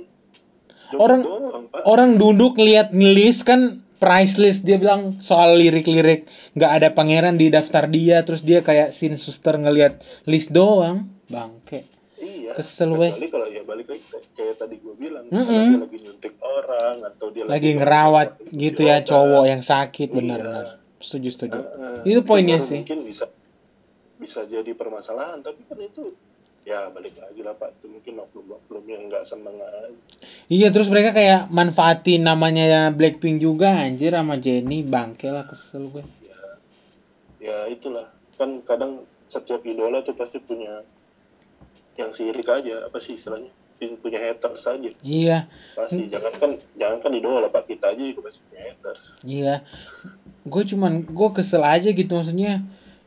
Orang- 0.97 1.23
doang. 1.23 1.65
Orang 1.85 2.11
duduk 2.17 2.57
ngeliat 2.57 2.91
ngelis 2.91 3.43
kan 3.43 3.85
price 3.97 4.37
list 4.37 4.63
dia 4.63 4.77
bilang 4.77 5.17
soal 5.19 5.57
lirik-lirik 5.57 6.25
nggak 6.53 6.73
ada 6.73 6.89
pangeran 6.91 7.35
di 7.35 7.49
daftar 7.49 7.85
dia 7.87 8.21
terus 8.21 8.41
dia 8.41 8.61
kayak 8.61 8.91
sin 8.91 9.15
suster 9.15 9.55
ngeliat 9.55 9.99
list 10.25 10.51
doang 10.51 11.09
bangke 11.27 11.89
iya 12.17 12.53
kesel 12.53 12.93
weh. 12.93 13.09
kecuali 13.09 13.29
kalau 13.29 13.47
ya 13.47 13.63
balik 13.63 13.87
lagi 13.89 14.05
kayak- 14.33 14.57
tadi 14.57 14.77
gue 14.79 14.95
bilang 14.95 15.25
Mm-mm. 15.27 15.37
misalnya 15.39 15.69
dia 15.69 15.81
lagi 15.83 15.99
nyuntik 16.01 16.35
orang 16.39 16.97
atau 17.05 17.27
dia 17.29 17.45
lagi 17.45 17.71
ngerawat 17.73 18.29
ngelakuin 18.39 18.57
gitu 18.59 18.81
ya 18.83 18.97
obat. 18.97 19.07
cowok 19.07 19.45
yang 19.45 19.63
sakit 19.63 20.09
Iya. 20.09 20.17
benar-benar 20.17 20.67
setuju 20.97 21.29
setuju 21.31 21.61
Heeh. 21.61 22.09
Itu 22.09 22.21
poinnya 22.23 22.57
sih. 22.59 22.81
mungkin 22.81 23.05
bisa 23.05 23.29
bisa 24.17 24.41
jadi 24.45 24.73
permasalahan 24.73 25.41
tapi 25.41 25.61
kan 25.63 25.77
itu 25.77 26.09
ya 26.67 26.91
balik 26.91 27.15
lagi 27.15 27.41
lah 27.47 27.55
pak. 27.55 27.79
Itu 27.79 27.87
mungkin 27.87 28.19
oknum-oknum 28.27 28.85
yang 28.91 29.07
nggak 29.07 29.23
seneng 29.23 29.55
aja. 29.63 29.95
Iya 30.51 30.75
terus 30.75 30.91
mereka 30.91 31.15
kayak 31.15 31.47
manfaatin 31.55 32.27
namanya 32.27 32.91
Blackpink 32.91 33.39
juga 33.39 33.71
anjir 33.87 34.11
sama 34.11 34.43
Jennie. 34.43 34.83
Bangke 34.83 35.31
lah 35.31 35.47
kesel 35.47 35.87
gue. 35.95 36.03
Ya 37.39 37.71
itulah. 37.71 38.11
Kan 38.35 38.67
kadang 38.67 39.07
setiap 39.31 39.63
idola 39.63 40.03
tuh 40.03 40.19
pasti 40.19 40.43
punya 40.43 40.83
yang 41.95 42.11
sirik 42.11 42.51
aja 42.51 42.91
apa 42.91 42.99
sih 42.99 43.15
istilahnya? 43.15 43.55
Punya 43.79 44.19
haters 44.19 44.67
aja. 44.67 44.91
Iya. 45.07 45.47
Pasti. 45.79 46.11
Jangan 46.11 46.35
kan 46.35 46.51
jangan 46.75 46.99
kan 46.99 47.13
idola 47.15 47.47
pak. 47.47 47.71
Kita 47.71 47.95
aja 47.95 48.03
juga 48.03 48.27
pasti 48.27 48.43
punya 48.43 48.61
haters. 48.67 49.03
Iya, 49.23 49.55
gue 50.43 50.63
cuman 50.67 51.07
gue 51.07 51.29
kesel 51.31 51.63
aja 51.63 51.95
gitu. 51.95 52.11
Maksudnya 52.11 52.67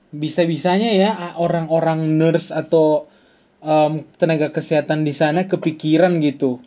bisa 0.10 0.48
bisanya 0.48 0.90
ya 0.96 1.36
orang-orang 1.36 2.16
nurse 2.16 2.56
atau 2.56 3.09
em, 3.64 4.08
tenaga 4.20 4.52
kesehatan 4.52 5.04
di 5.04 5.14
sana 5.16 5.48
kepikiran 5.48 6.20
gitu, 6.24 6.60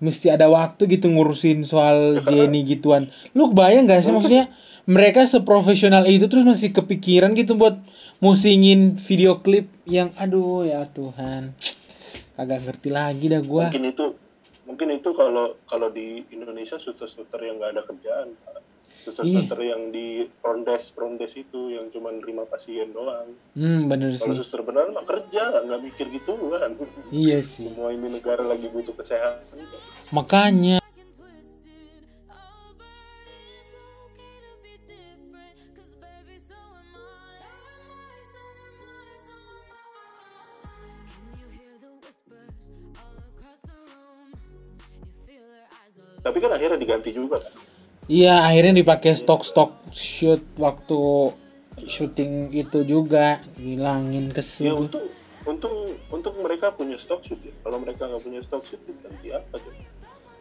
mesti 0.00 0.28
ada 0.28 0.48
waktu 0.52 0.88
gitu 0.88 1.08
ngurusin 1.08 1.64
soal 1.64 2.20
Jenny 2.24 2.64
gituan. 2.68 3.08
Lu 3.32 3.52
bayang 3.52 3.88
gak 3.88 4.04
sih 4.04 4.12
maksudnya 4.12 4.52
mereka 4.86 5.26
seprofesional 5.26 6.06
itu 6.06 6.30
terus 6.30 6.46
masih 6.46 6.70
kepikiran 6.70 7.34
gitu 7.34 7.58
buat 7.58 7.80
musingin 8.22 8.96
video 9.02 9.42
klip 9.42 9.68
yang 9.84 10.14
aduh 10.16 10.62
ya 10.62 10.86
Tuhan, 10.88 11.52
kagak 12.38 12.60
ngerti 12.64 12.88
lagi 12.94 13.26
dah 13.28 13.42
gue. 13.42 13.66
mungkin 13.72 13.86
itu 13.92 14.06
mungkin 14.66 14.88
itu 14.94 15.10
kalau 15.14 15.58
kalau 15.66 15.88
di 15.90 16.22
Indonesia 16.30 16.78
suster-suster 16.78 17.38
yang 17.42 17.58
nggak 17.58 17.72
ada 17.76 17.82
kerjaan. 17.82 18.28
Suster-suster 19.06 19.60
yang 19.62 19.94
di 19.94 20.26
rondes 20.42 20.90
rondes 20.98 21.38
itu 21.38 21.70
yang 21.70 21.86
cuma 21.94 22.10
nerima 22.10 22.42
pasien 22.42 22.90
doang. 22.90 23.38
Hmm, 23.54 23.86
bener 23.86 24.10
kalau 24.18 24.34
sih. 24.34 24.42
suster 24.42 24.66
benar 24.66 24.90
mah 24.90 25.06
kerja 25.06 25.62
nggak 25.62 25.80
mikir 25.86 26.10
gituan. 26.10 26.74
Iya 27.14 27.38
sih. 27.38 27.70
semua 27.70 27.94
ini 27.94 28.10
negara 28.10 28.42
lagi 28.42 28.66
butuh 28.66 28.98
kesehatan. 28.98 29.62
Makanya. 30.10 30.82
Tapi 46.26 46.42
kan 46.42 46.50
akhirnya 46.50 46.74
diganti 46.74 47.14
juga 47.14 47.38
kan 47.38 47.54
Iya, 48.06 48.46
akhirnya 48.46 48.86
dipakai 48.86 49.18
stok-stok 49.18 49.90
shoot 49.90 50.42
waktu 50.62 51.34
syuting 51.84 52.54
itu 52.54 52.86
juga 52.86 53.42
hilangin 53.60 54.30
ya 54.30 54.34
kesel. 54.40 54.88
untuk 54.88 55.04
untung 55.44 55.94
untung 56.08 56.34
mereka 56.40 56.72
punya 56.72 56.96
stok 56.96 57.20
shoot 57.22 57.38
ya 57.44 57.52
kalau 57.62 57.78
mereka 57.78 58.08
nggak 58.08 58.22
punya 58.24 58.40
stok 58.42 58.64
shoot 58.64 58.80
ganti 59.04 59.30
apa 59.30 59.60
tuh 59.60 59.74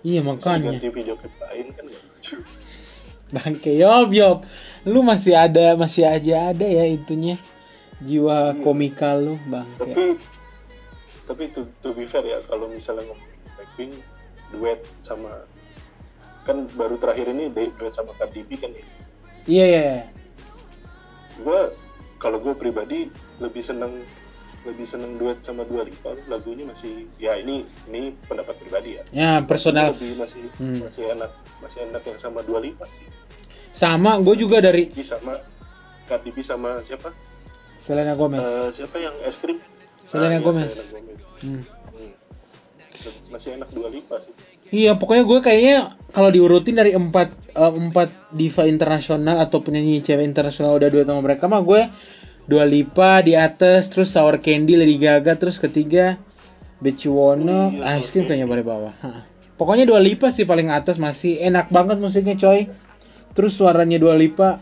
Iya 0.05 0.21
makanya. 0.21 0.77
ganti 0.77 0.89
video 0.93 1.17
klip 1.17 1.33
lain 1.41 1.65
kan 1.75 1.83
nggak 1.89 2.03
lucu 2.07 2.37
Bangke 3.25 3.73
yob 3.73 4.13
yob. 4.13 4.45
Lu 4.85 5.01
masih 5.01 5.33
ada 5.33 5.73
masih 5.73 6.05
aja 6.05 6.53
ada 6.53 6.63
ya 6.63 6.85
itunya 6.85 7.41
jiwa 7.99 8.53
komikal 8.61 9.17
lu 9.17 9.35
bangke. 9.49 9.81
tapi 9.81 10.03
tapi 11.25 11.43
to, 11.49 11.65
to 11.81 11.89
be 11.97 12.05
fair 12.05 12.21
ya 12.21 12.37
kalau 12.45 12.69
misalnya 12.69 13.01
ngomongin 13.09 13.39
Blackpink 13.57 13.93
duet 14.53 14.79
sama 15.01 15.41
kan 16.45 16.69
baru 16.71 16.95
terakhir 16.95 17.27
ini 17.27 17.49
du- 17.49 17.73
duet 17.73 17.91
sama 17.91 18.13
Cardi 18.13 18.41
B 18.41 18.55
kan 18.55 18.69
ya 18.69 18.85
Iya 19.45 19.65
iya. 19.65 19.81
iya. 19.83 19.99
gue 21.37 21.59
kalau 22.17 22.37
gue 22.39 22.53
pribadi 22.53 23.09
lebih 23.37 23.61
seneng 23.61 24.01
lebih 24.63 24.81
seneng 24.83 25.17
duet 25.17 25.37
sama 25.41 25.61
Dua 25.61 25.83
Lipa 25.83 26.17
lagunya 26.25 26.65
masih 26.65 27.05
ya 27.15 27.37
ini 27.37 27.61
ini 27.85 28.17
pendapat 28.23 28.57
pribadi 28.57 28.97
ya 28.97 29.03
Ya 29.11 29.31
personal 29.39 29.93
lebih 29.93 30.17
masih 30.17 30.49
Hmm. 30.55 30.81
masih 30.81 31.05
enak 31.11 31.29
masih 31.59 31.79
enak 31.83 32.01
yang 32.03 32.17
sama 32.17 32.41
Dua 32.41 32.57
Lipa 32.57 32.85
sih 32.89 33.05
sama 33.69 34.17
gue 34.17 34.35
juga 34.35 34.57
dari 34.59 34.87
Cardi 34.87 35.03
sama 35.03 35.33
Cardi 36.05 36.29
B 36.29 36.37
sama 36.39 36.81
siapa 36.81 37.09
Selena 37.75 38.15
Gomez. 38.15 38.41
Eh, 38.41 38.69
siapa 38.73 38.97
yang 38.97 39.13
es 39.21 39.37
krim 39.37 39.61
Selena 40.01 40.37
iya, 40.37 40.41
Gomez. 40.41 40.73
Selena 40.73 41.13
Gomez. 41.13 41.43
Hmm. 41.43 41.61
Hmm. 41.91 42.13
masih 43.29 43.49
enak 43.53 43.69
Dua 43.69 43.85
Lipa 43.87 44.17
sih 44.19 44.33
Iya 44.67 44.93
pokoknya 44.93 45.23
gue 45.23 45.39
kayaknya 45.41 45.77
kalau 46.09 46.29
diurutin 46.29 46.73
dari 46.73 46.91
empat 46.91 47.29
eh, 47.51 47.73
empat 47.75 48.09
diva 48.31 48.63
internasional 48.65 49.37
atau 49.39 49.59
penyanyi 49.59 49.99
cewek 49.99 50.23
internasional 50.23 50.73
udah 50.73 50.87
duet 50.87 51.05
sama 51.05 51.21
mereka 51.21 51.45
mah 51.45 51.61
gue 51.61 51.81
Dua 52.45 52.61
Lipa 52.61 53.19
di 53.19 53.33
atas 53.33 53.89
terus 53.89 54.13
Sour 54.13 54.37
Candy 54.37 54.77
Lady 54.77 54.95
Gaga 54.95 55.33
terus 55.33 55.57
ketiga 55.57 56.21
Bechuwono 56.77 57.73
Iya, 57.73 57.97
Ice 57.97 58.11
Cream 58.11 58.25
kayaknya 58.25 58.45
paling 58.45 58.61
bawah. 58.63 58.93
Ha. 59.01 59.25
Pokoknya 59.55 59.81
Dua 59.83 59.97
Lipa 59.97 60.29
sih 60.29 60.45
paling 60.45 60.69
atas 60.69 60.99
masih 60.99 61.41
enak 61.41 61.73
banget 61.73 61.97
musiknya 61.97 62.35
coy. 62.35 62.69
Terus 63.33 63.57
suaranya 63.57 63.97
Dua 63.97 64.13
Lipa 64.13 64.61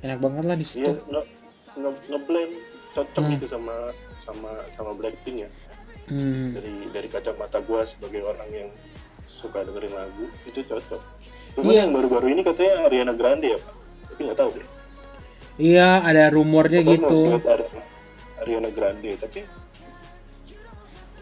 enak 0.00 0.16
banget 0.16 0.44
lah 0.44 0.54
di 0.54 0.64
Iya, 0.64 0.72
situ. 0.88 0.90
nge, 1.04 1.22
nge, 1.76 1.90
ngeblend 2.08 2.52
cocok 2.94 3.20
Hmm. 3.20 3.32
gitu 3.36 3.46
sama 3.50 3.74
sama 4.16 4.50
sama 4.72 4.90
Blackpink 4.94 5.36
ya. 5.44 5.48
Hmm. 6.06 6.54
Dari 6.54 6.74
dari 6.94 7.08
kacamata 7.10 7.58
gua 7.66 7.82
sebagai 7.82 8.22
orang 8.22 8.46
yang 8.54 8.70
suka 9.26 9.66
dengerin 9.66 9.94
lagu 9.94 10.24
itu 10.46 10.62
cocok. 10.62 11.02
Cuman 11.58 11.72
Iya. 11.72 11.80
yang 11.86 11.92
baru-baru 11.96 12.26
ini 12.30 12.40
katanya 12.46 12.86
Ariana 12.86 13.14
Grande 13.16 13.56
ya, 13.56 13.58
Pak. 13.58 13.74
Tapi 14.12 14.20
nggak 14.22 14.38
tahu 14.38 14.50
deh. 14.54 14.66
Iya 15.56 15.88
ada 16.04 16.28
rumornya 16.30 16.80
Gua 16.84 16.88
mau 16.88 16.94
gitu. 16.94 17.20
Ariana 18.38 18.70
Grande, 18.70 19.10
tapi 19.18 19.40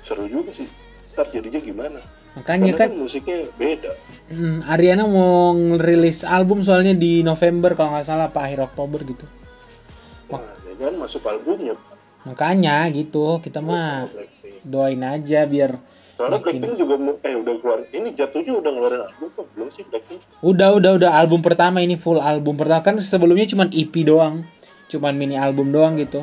seru 0.05 0.29
juga 0.29 0.53
sih. 0.53 0.69
Ntar 1.15 1.31
jadinya 1.31 1.61
gimana? 1.63 2.01
Makanya 2.35 2.75
Karena 2.75 2.81
kan 2.83 2.89
kan 2.91 2.99
musiknya 2.99 3.39
beda. 3.55 3.93
Hmm, 4.27 4.59
Ariana 4.67 5.07
mau 5.07 5.55
ngerilis 5.55 6.27
album 6.27 6.67
soalnya 6.67 6.93
di 6.93 7.23
November 7.23 7.79
kalau 7.79 7.95
nggak 7.95 8.07
salah 8.11 8.27
apa 8.29 8.43
akhir 8.43 8.75
Oktober 8.75 9.01
gitu. 9.07 9.25
Nah, 10.35 10.43
ya 10.67 10.75
kan 10.91 10.95
masuk 10.99 11.23
albumnya. 11.31 11.79
Pak. 11.79 11.95
Makanya 12.27 12.91
gitu 12.91 13.39
kita 13.39 13.63
mah. 13.63 14.11
Doain 14.65 15.01
aja 15.01 15.45
biar 15.45 15.77
Soalnya 16.15 16.39
makin- 16.39 16.63
Blackpink 16.63 16.75
juga 16.79 16.95
eh 17.23 17.35
udah 17.35 17.55
keluar. 17.59 17.79
Ini 17.91 18.09
jatuhnya 18.11 18.53
udah 18.55 18.71
ngeluarin 18.71 19.03
album 19.03 19.29
kok 19.31 19.47
belum 19.53 19.69
sih 19.69 19.83
Blackpink? 19.85 20.21
udah 20.41 20.69
udah 20.73 20.91
udah 20.95 21.11
album 21.13 21.41
pertama 21.41 21.79
ini 21.79 21.95
full 21.95 22.17
album 22.17 22.55
pertama 22.55 22.81
kan 22.81 22.95
sebelumnya 22.97 23.45
cuman 23.45 23.69
EP 23.69 23.91
doang, 24.01 24.47
cuman 24.87 25.13
mini 25.13 25.35
album 25.35 25.69
doang 25.69 25.97
gitu. 25.97 26.23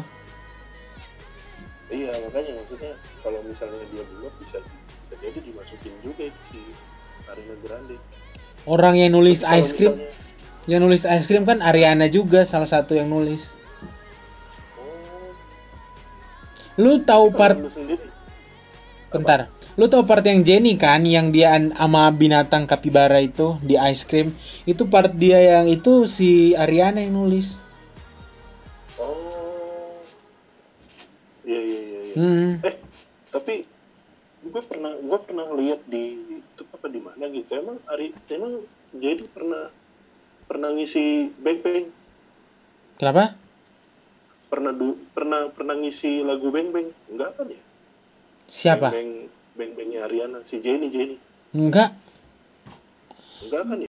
Iya 1.87 2.07
makanya 2.23 2.55
maksudnya 2.55 2.91
kalau 3.19 3.43
misalnya 3.43 3.83
dia 3.87 3.99
belum 4.01 4.31
bisa 4.39 4.63
bisa 4.63 5.15
jadi 5.19 5.39
dimasukin 5.43 5.93
juga 5.99 6.23
si 6.47 6.59
Ariana 7.27 7.55
Grande. 7.59 7.95
Orang 8.63 8.95
yang 8.95 9.11
nulis 9.11 9.41
Tapi 9.41 9.59
ice 9.59 9.71
cream, 9.73 9.91
misalnya- 9.91 10.15
yang 10.65 10.79
nulis 10.79 11.03
ice 11.03 11.25
cream 11.25 11.43
kan 11.43 11.59
Ariana 11.59 12.07
juga 12.07 12.47
salah 12.47 12.65
satu 12.65 12.95
yang 12.95 13.11
nulis. 13.11 13.59
Oh, 14.77 15.35
Lu 16.79 17.03
tahu 17.03 17.27
part 17.29 17.59
lu 17.59 17.67
sendiri 17.67 18.07
bentar. 19.11 19.51
Lu 19.75 19.91
tahu 19.91 20.07
part 20.07 20.23
yang 20.23 20.41
Jenny 20.47 20.79
kan 20.79 21.03
yang 21.03 21.35
dia 21.35 21.55
sama 21.55 22.07
binatang 22.15 22.63
kapibara 22.65 23.19
itu 23.19 23.59
di 23.59 23.75
ice 23.75 24.07
cream. 24.07 24.31
Itu 24.63 24.87
part 24.87 25.11
dia 25.13 25.59
yang 25.59 25.67
itu 25.67 26.07
si 26.07 26.55
Ariana 26.55 27.03
yang 27.03 27.19
nulis. 27.19 27.59
Oh. 28.95 29.99
Iya 31.43 31.59
iya 31.59 31.79
iya 31.83 31.99
iya. 32.07 32.15
Hmm. 32.15 32.51
Eh, 32.63 32.75
tapi 33.29 33.67
gue 34.41 34.63
pernah 34.63 34.95
gue 34.95 35.19
pernah 35.21 35.45
lihat 35.59 35.83
di 35.85 36.15
itu 36.39 36.63
apa 36.71 36.87
di 36.87 36.99
mana 37.03 37.27
gitu. 37.27 37.51
Emang 37.51 37.77
Ari 37.91 38.15
emang 38.31 38.63
jadi 38.95 39.23
pernah 39.27 39.71
pernah 40.47 40.67
ngisi 40.75 41.31
Bang 41.39 41.63
Bang 41.63 41.87
Kenapa? 42.99 43.39
pernah 44.51 44.75
du, 44.75 44.99
pernah 45.15 45.47
pernah 45.47 45.79
ngisi 45.79 46.27
lagu 46.27 46.51
Bang 46.51 46.75
Bang 46.75 46.91
enggak 47.07 47.39
kan 47.39 47.47
ya? 47.47 47.61
Siapa? 48.51 48.91
Bang 48.91 49.31
Bang 49.55 49.71
Bangnya 49.79 50.03
Ariana 50.03 50.43
si 50.43 50.59
Jenny 50.59 50.91
Jenny 50.91 51.15
Enggak. 51.55 51.95
enggak 53.47 53.63
kan 53.63 53.77
ya? 53.79 53.89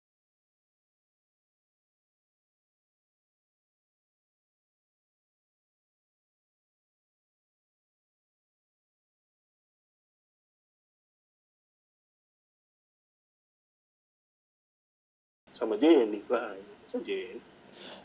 sama 15.55 15.75
Jenny 15.79 16.23
lah 16.27 16.55
Jenny 17.03 17.39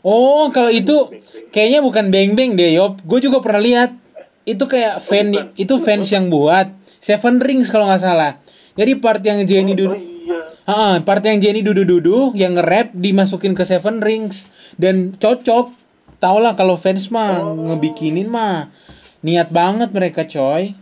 Oh, 0.04 0.52
kalau 0.52 0.68
itu 0.68 1.08
kayaknya 1.50 1.80
bukan 1.80 2.12
Beng 2.12 2.36
Beng 2.36 2.54
deh, 2.60 2.76
Yop. 2.76 3.00
Gue 3.08 3.24
juga 3.24 3.40
pernah 3.40 3.58
lihat. 3.64 4.03
Itu 4.44 4.64
kayak 4.64 5.00
fan 5.00 5.32
bukan. 5.32 5.46
itu 5.56 5.74
fans 5.78 6.06
yang 6.08 6.28
buat 6.28 6.68
Seven 6.98 7.36
Rings 7.38 7.68
kalau 7.68 7.84
nggak 7.84 8.00
salah. 8.00 8.40
Jadi 8.74 8.92
part 8.96 9.20
yang 9.20 9.44
Jenny 9.44 9.72
oh, 9.72 9.76
duduk, 9.78 9.96
iya 9.96 10.38
Ah, 10.64 10.96
part 10.98 11.20
yang 11.20 11.36
Jenny 11.36 11.60
duduk-duduk, 11.60 12.32
yang 12.34 12.54
nge-rap 12.54 12.90
dimasukin 12.90 13.52
ke 13.52 13.62
Seven 13.62 14.00
Rings 14.00 14.48
dan 14.74 15.12
cocok. 15.14 15.72
Tau 16.16 16.38
lah 16.38 16.52
kalau 16.52 16.74
fans 16.74 17.08
mah 17.08 17.40
Oh. 17.40 17.52
ngebikinin 17.68 18.24
mah 18.26 18.72
niat 19.20 19.48
banget 19.48 19.88
mereka 19.90 20.24
coy. 20.24 20.72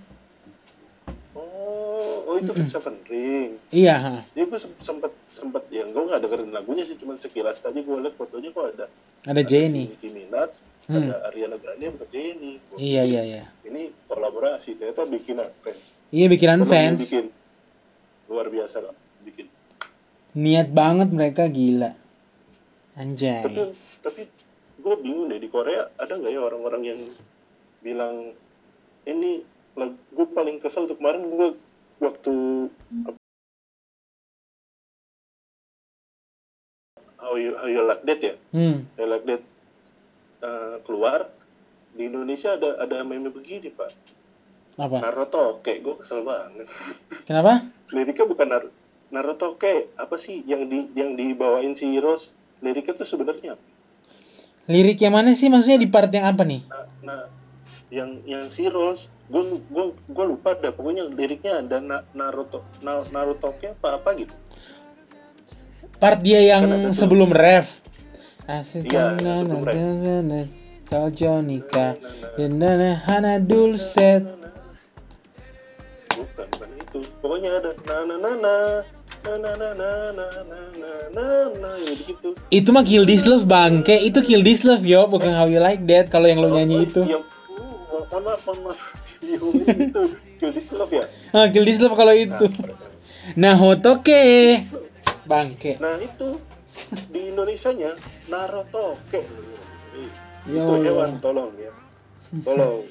oh 1.34 2.28
oh 2.28 2.36
itu 2.36 2.50
Fit 2.52 2.68
Seven 2.68 2.96
Ring 3.04 3.58
Iya. 3.68 3.94
ha. 3.96 4.14
ya 4.30 4.44
gue 4.44 4.58
sempet 4.78 5.10
sempet 5.30 5.62
ya 5.68 5.82
gue 5.84 6.02
nggak 6.02 6.20
dengerin 6.20 6.50
lagunya 6.50 6.84
sih 6.84 6.94
cuma 6.94 7.16
sekilas 7.16 7.58
tadi 7.58 7.80
gue 7.80 7.96
liat 7.96 8.14
fotonya 8.14 8.50
kok 8.50 8.64
ada 8.70 8.86
Ada 9.24 9.42
Jenny. 9.42 9.86
si 9.86 9.92
Nicki 9.92 10.08
Minaj 10.10 10.52
Hmm. 10.84 10.98
ada 11.04 11.22
Ariana 11.24 11.56
Grande 11.56 11.86
sama 11.86 12.06
Jenny 12.08 12.58
Gua 12.60 12.74
Iya 12.74 13.02
iya 13.04 13.22
iya. 13.22 13.42
ini 13.62 13.94
kolaborasi 14.04 14.74
ternyata 14.74 15.04
bikinan 15.04 15.48
fans 15.60 15.94
Iya 16.10 16.26
bikinan 16.26 16.58
dia 16.58 16.68
fans. 16.68 16.98
bikin 17.00 17.26
luar 18.26 18.46
biasa 18.48 18.76
lah 18.80 18.94
bikin 19.22 19.46
Niat 20.32 20.68
banget 20.70 21.08
mereka 21.08 21.44
gila. 21.46 21.92
Anjay. 22.92 23.40
tapi 23.40 23.62
tapi 24.00 24.22
gue 24.76 24.94
bingung 24.98 25.28
deh 25.28 25.36
di 25.36 25.46
Korea 25.46 25.86
ada 25.94 26.12
nggak 26.12 26.28
ya 26.28 26.40
orang-orang 26.40 26.82
yang 26.82 27.00
bilang 27.78 28.34
ini 29.04 29.44
gue 30.10 30.26
paling 30.28 30.58
kesel 30.58 30.84
tuh 30.84 30.94
kemarin 30.94 31.24
gue 31.26 31.48
waktu 31.98 32.34
How 37.16 37.34
You, 37.34 37.54
How 37.54 37.66
You 37.66 37.82
Like 37.82 38.02
That 38.02 38.20
ya 38.20 38.34
Hmm. 38.50 38.90
You 38.92 39.06
Like 39.06 39.24
That 39.24 39.42
uh, 40.42 40.76
keluar 40.84 41.30
di 41.96 42.08
Indonesia 42.10 42.58
ada 42.58 42.82
ada 42.82 43.06
meme 43.06 43.30
begini 43.32 43.70
pak 43.72 43.90
Apa? 44.76 45.04
Naruto 45.04 45.60
kayak 45.60 45.78
gue 45.84 45.94
kesel 46.02 46.26
banget 46.26 46.68
Kenapa? 47.28 47.70
liriknya 47.92 48.26
bukan 48.26 48.48
Nar 48.48 48.64
Naruto 49.12 49.60
kayak 49.60 49.92
apa 50.00 50.16
sih 50.16 50.40
yang 50.48 50.66
di 50.66 50.88
yang 50.96 51.14
dibawain 51.14 51.76
si 51.76 52.00
Rose 52.00 52.32
liriknya 52.64 52.96
tuh 52.96 53.04
sebenarnya? 53.04 53.60
Lirik 54.70 55.02
yang 55.02 55.12
mana 55.18 55.34
sih? 55.36 55.50
Maksudnya 55.52 55.82
di 55.82 55.90
part 55.90 56.08
yang 56.08 56.24
apa 56.24 56.46
nih? 56.46 56.62
nah, 56.70 56.86
nah 57.04 57.22
yang 57.92 58.24
yang 58.24 58.48
si 58.48 58.72
Rose 58.72 59.12
gue 59.28 59.60
gue 59.68 59.86
gue 59.92 60.24
lupa 60.24 60.56
dah 60.56 60.72
pokoknya 60.72 61.12
liriknya 61.12 61.60
ada 61.60 61.76
na, 61.84 61.98
Naruto 62.16 62.64
na, 62.80 63.04
Naruto 63.12 63.52
apa 63.52 64.00
apa 64.00 64.10
gitu 64.16 64.32
Part 66.00 66.18
dia 66.24 66.42
yang 66.42 66.66
Kan 66.66 66.90
sebelum 66.90 67.30
ref. 67.30 67.81
Asik 68.50 68.90
Iya, 68.90 69.14
yang. 69.22 70.50
Kau 70.90 71.08
Jonika 71.08 71.96
Dendana 72.36 72.98
Hana 73.00 73.40
Dulcet 73.40 74.26
bukan 76.12 76.46
bukan 76.52 76.68
itu 76.76 76.98
pokoknya 77.24 77.50
ada 77.56 77.70
na 77.88 77.96
na 78.04 78.16
na 78.20 78.32
na 78.36 78.54
na 79.24 79.50
na 79.56 79.56
na 79.56 79.70
na 79.72 79.90
na 80.12 80.26
na 80.44 80.60
na 80.76 80.92
na 81.16 81.26
na 81.48 81.70
gitu 81.80 82.36
Itu 82.52 82.68
mah 82.76 82.84
Kill 82.84 83.08
This 83.08 83.24
Love 83.24 83.48
bangke 83.48 83.96
Itu 83.96 84.20
Kill 84.20 84.44
This 84.44 84.66
Love 84.68 84.84
yo. 84.84 85.08
Bukan 85.08 85.32
How 85.32 85.48
You 85.48 85.62
Like 85.62 85.86
That 85.88 86.12
Kalau 86.12 86.28
yang 86.28 86.44
lo 86.44 86.52
nyanyi 86.52 86.84
itu. 86.84 87.00
ya, 87.08 87.16
uh, 87.16 88.04
mohon 88.12 88.20
maaf 88.20 88.44
Iya, 89.22 89.38
itu? 89.38 90.02
Kill 90.36 90.50
This 90.52 90.68
Love 90.74 90.92
ya? 90.92 91.06
Ah, 91.32 91.48
Kill 91.48 91.64
This 91.64 91.80
Love 91.80 91.96
kalau 91.96 92.12
itu. 92.12 92.50
Nah 93.32 93.56
Hotoke. 93.56 94.60
Bangke 95.22 95.78
nah 95.78 95.96
itu 95.96 96.34
di 97.12 97.20
Indonesianya 97.30 97.94
Naruto 98.28 98.98
kayak 99.12 99.26
Ya 100.42 100.66
itu 100.66 100.74
hewan 100.82 101.22
tolong 101.22 101.54
ya. 101.54 101.70
Tolong. 102.42 102.82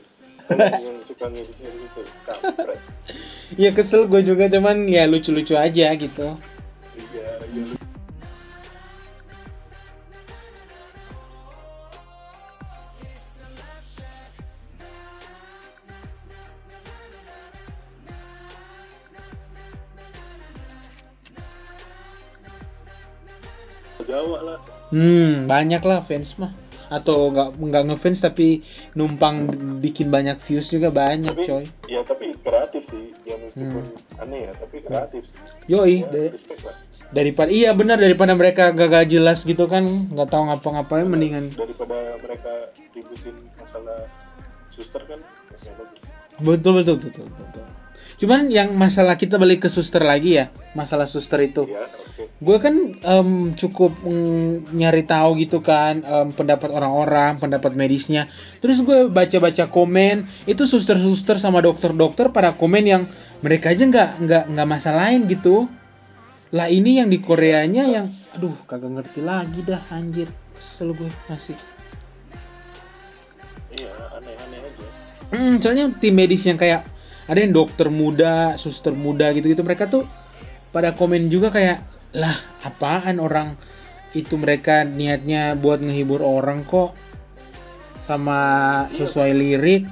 Tolong 0.48 0.84
yang 0.88 1.00
suka 1.04 1.28
ngedit 1.28 1.58
gitu 1.60 2.02
kampret. 2.24 2.80
Ya 3.60 3.76
kesel 3.76 4.08
gue 4.08 4.24
juga 4.24 4.48
Cuman 4.48 4.88
ya 4.88 5.04
lucu-lucu 5.04 5.60
aja 5.60 5.92
gitu. 5.92 6.28
Iya 6.96 7.28
iya 7.52 7.81
Jawa 24.12 24.38
lah. 24.44 24.58
Hmm 24.92 25.48
banyak 25.48 25.82
lah 25.88 26.04
fans 26.04 26.36
mah. 26.36 26.52
Atau 26.92 27.32
nggak 27.32 27.56
nggak 27.56 27.84
ngefans 27.88 28.20
tapi 28.20 28.68
numpang 29.00 29.48
bikin 29.80 30.12
banyak 30.12 30.36
views 30.44 30.68
juga 30.68 30.92
banyak 30.92 31.32
tapi 31.32 31.48
coy. 31.48 31.64
ya 31.88 32.04
tapi 32.04 32.36
kreatif 32.44 32.84
sih. 32.92 33.16
Ya 33.24 33.40
meskipun 33.40 33.84
aneh 34.20 34.40
ya 34.46 34.54
tapi 34.60 34.78
kreatif 34.84 35.24
sih. 35.32 35.36
Yoi 35.72 36.04
ya, 36.04 36.12
da- 36.12 36.32
respect 36.36 36.62
lah. 36.68 36.76
daripada 37.16 37.48
iya 37.48 37.72
benar 37.72 37.96
daripada 37.96 38.36
mereka 38.36 38.76
gagal 38.76 39.08
jelas 39.08 39.48
gitu 39.48 39.72
kan 39.72 39.84
nggak 40.12 40.28
tahu 40.28 40.52
ngapa-ngapain 40.52 41.08
mendingan. 41.08 41.56
Daripada 41.56 42.20
mereka 42.20 42.76
ributin 42.92 43.36
masalah 43.56 44.04
suster 44.68 45.04
kan 45.08 45.20
ya 45.20 45.72
betul 46.42 46.82
betul 46.82 46.96
betul 46.98 47.12
betul, 47.30 47.46
betul. 47.54 47.66
cuman 48.18 48.50
yang 48.50 48.74
masalah 48.74 49.14
kita 49.14 49.38
balik 49.38 49.62
ke 49.62 49.70
suster 49.70 50.02
lagi 50.02 50.42
ya 50.42 50.50
masalah 50.74 51.06
suster 51.06 51.38
itu. 51.46 51.70
Ya 51.70 51.86
oke 51.86 52.01
gue 52.28 52.58
kan 52.58 52.76
em, 52.92 53.30
cukup 53.54 53.94
mm, 54.04 54.74
nyari 54.76 55.04
tahu 55.06 55.38
gitu 55.40 55.62
kan 55.62 56.02
em, 56.04 56.28
pendapat 56.34 56.70
orang-orang 56.74 57.38
pendapat 57.38 57.74
medisnya. 57.74 58.30
Terus 58.60 58.82
gue 58.84 59.08
baca-baca 59.08 59.70
komen 59.70 60.26
itu 60.46 60.64
suster-suster 60.66 61.38
sama 61.38 61.62
dokter-dokter 61.62 62.30
pada 62.30 62.54
komen 62.54 62.84
yang 62.84 63.04
mereka 63.42 63.72
aja 63.74 63.84
nggak 63.86 64.10
nggak 64.26 64.44
nggak 64.54 64.68
masalahin 64.68 65.26
gitu. 65.26 65.70
Lah 66.52 66.68
ini 66.68 67.00
yang 67.00 67.08
di 67.08 67.24
Koreanya 67.24 67.88
yang 67.88 68.06
aduh 68.36 68.56
kagak 68.68 68.92
ngerti 68.92 69.22
lagi 69.24 69.60
dah 69.64 69.82
anjir. 69.92 70.28
Kesel 70.58 70.94
gue 70.94 71.10
masih. 71.32 71.58
Iya 73.72 73.94
aneh-aneh 74.20 74.60
aja. 74.62 74.86
Hmm, 75.32 75.54
soalnya 75.64 75.90
tim 75.98 76.14
medis 76.14 76.44
yang 76.44 76.60
kayak 76.60 76.84
ada 77.32 77.40
yang 77.40 77.56
dokter 77.56 77.88
muda, 77.88 78.60
suster 78.60 78.92
muda 78.92 79.32
gitu-gitu 79.32 79.64
mereka 79.64 79.88
tuh 79.88 80.04
pada 80.72 80.96
komen 80.96 81.28
juga 81.28 81.52
kayak 81.52 81.84
lah 82.12 82.36
apaan 82.68 83.24
orang 83.24 83.56
itu 84.12 84.36
mereka 84.36 84.84
niatnya 84.84 85.56
buat 85.56 85.80
ngehibur 85.80 86.20
orang 86.20 86.68
kok? 86.68 86.92
Sama 88.04 88.40
sesuai 88.92 89.32
lirik? 89.32 89.88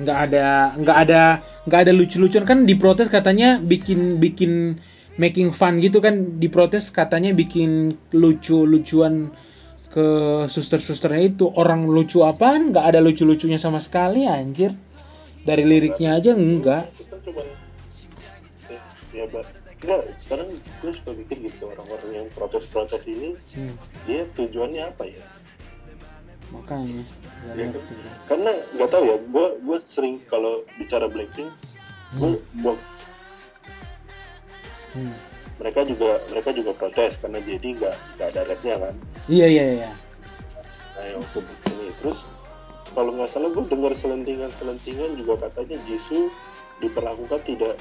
Nggak 0.00 0.18
ada 0.28 0.46
nggak 0.76 0.98
ada 1.08 1.22
nggak 1.64 1.80
ada 1.88 1.92
lucu-lucuan. 1.96 2.44
Kan 2.44 2.68
diprotes 2.68 3.08
katanya 3.08 3.56
bikin 3.60 4.20
bikin 4.20 4.76
making 5.16 5.56
fun 5.56 5.80
gitu 5.80 6.04
kan. 6.04 6.36
Diprotes 6.36 6.92
katanya 6.92 7.32
bikin 7.32 7.96
lucu-lucuan 8.12 9.32
ke 9.88 10.06
suster-susternya 10.44 11.32
itu. 11.32 11.48
Orang 11.48 11.88
lucu 11.88 12.20
apaan? 12.20 12.76
Nggak 12.76 12.84
ada 12.92 13.00
lucu-lucunya 13.00 13.56
sama 13.56 13.80
sekali 13.80 14.28
anjir. 14.28 14.76
Dari 15.40 15.64
liriknya 15.64 16.20
aja 16.20 16.36
enggak 16.36 16.92
enggak 19.80 20.00
sekarang 20.16 20.46
gue 20.52 20.92
suka 20.92 21.10
mikir 21.12 21.36
gitu 21.42 21.62
orang-orang 21.66 22.10
yang 22.14 22.26
protes-protes 22.30 23.04
ini 23.06 23.32
Hmm, 23.50 23.74
dia 24.04 24.28
tujuannya 24.30 24.82
apa 24.86 25.04
ya? 25.06 25.24
Makanya 26.50 27.00
Ya, 27.50 27.64
karena 28.26 28.52
nggak 28.70 28.90
tahu 28.90 29.02
ya 29.06 29.16
gue 29.16 29.46
gue 29.60 29.78
sering 29.82 30.20
kalau 30.26 30.60
bicara 30.74 31.06
Blackpink 31.06 31.48
gue 32.12 32.30
gua- 32.60 32.84
Hmm. 34.90 35.14
mereka 35.56 35.80
juga 35.84 36.18
mereka 36.26 36.50
juga 36.50 36.70
protes 36.74 37.14
karena 37.16 37.38
jadi 37.38 37.68
nggak 37.72 37.94
nggak 38.16 38.28
ada 38.28 38.40
rapnya 38.44 38.74
kan? 38.76 38.94
Iya 39.26 39.46
iya 39.46 39.64
iya. 39.78 39.90
Nah 40.92 41.04
yang 41.06 41.22
waktu 41.22 41.40
ini. 41.70 41.94
Terus 41.96 42.18
kalau 42.90 43.14
nggak 43.14 43.30
salah 43.30 43.48
gue 43.48 43.64
dengar 43.64 43.92
selentingan 43.94 44.50
selentingan 44.50 45.14
juga 45.14 45.46
katanya 45.46 45.78
Jisoo 45.86 46.26
diperlakukan 46.76 47.40
tidak 47.46 47.78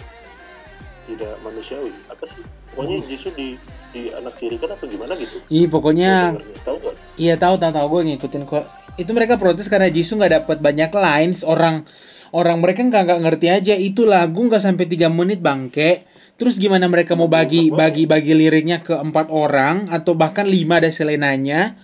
tidak 1.07 1.33
manusiawi. 1.45 1.93
Apa 2.09 2.23
sih? 2.27 2.41
Pokoknya 2.73 2.97
Jisoo 3.07 3.31
di 3.33 3.55
di 3.89 4.01
anak 4.13 4.37
tiri 4.37 4.55
kan 4.59 4.73
apa 4.73 4.83
gimana 4.85 5.13
gitu? 5.17 5.37
Ih 5.49 5.65
pokoknya 5.65 6.37
dengernya. 6.37 6.61
tahu 6.65 6.77
nggak? 6.79 6.95
Iya 7.17 7.35
tahu 7.39 7.55
tahu 7.57 7.71
tahu. 7.73 7.85
Gue 7.89 8.01
ngikutin 8.13 8.43
kok. 8.45 8.65
Itu 8.99 9.11
mereka 9.15 9.39
protes 9.39 9.71
karena 9.71 9.89
Jisoo 9.89 10.19
nggak 10.19 10.33
dapat 10.43 10.57
banyak 10.59 10.91
lines. 10.93 11.41
Orang 11.47 11.87
orang 12.35 12.57
mereka 12.61 12.85
nggak 12.85 13.03
nggak 13.05 13.21
ngerti 13.25 13.47
aja. 13.49 13.73
Itu 13.77 14.05
lagu 14.05 14.45
nggak 14.45 14.61
sampai 14.61 14.85
tiga 14.85 15.07
menit 15.07 15.39
bangke. 15.39 16.05
Terus 16.39 16.55
gimana 16.55 16.87
mereka 16.87 17.19
mau 17.19 17.27
bagi 17.27 17.67
bagi 17.67 18.07
bagi 18.07 18.31
liriknya 18.31 18.79
ke 18.79 18.95
empat 18.95 19.27
orang 19.27 19.91
atau 19.91 20.15
bahkan 20.15 20.47
lima 20.47 20.79
ada 20.79 20.87
selenanya. 20.87 21.75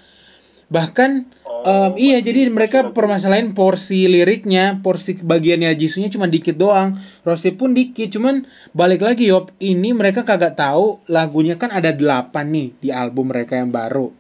Bahkan 0.72 1.12
em, 1.66 1.92
iya 1.98 2.22
jadi 2.22 2.46
mereka 2.54 2.94
permasalahin 2.94 3.58
porsi 3.58 4.06
liriknya, 4.06 4.80
porsi 4.86 5.18
bagiannya 5.18 5.74
Jisoo-nya 5.74 6.14
cuma 6.14 6.30
dikit 6.30 6.54
doang. 6.56 6.96
Rose 7.26 7.50
pun 7.58 7.74
dikit, 7.74 8.14
cuman 8.14 8.46
balik 8.72 9.02
lagi 9.02 9.34
yop, 9.34 9.50
ini 9.58 9.92
mereka 9.92 10.22
kagak 10.22 10.54
tahu 10.56 11.02
lagunya 11.10 11.58
kan 11.58 11.74
ada 11.74 11.90
delapan 11.90 12.46
nih 12.54 12.70
di 12.78 12.90
album 12.94 13.34
mereka 13.34 13.58
yang 13.58 13.74
baru. 13.74 14.14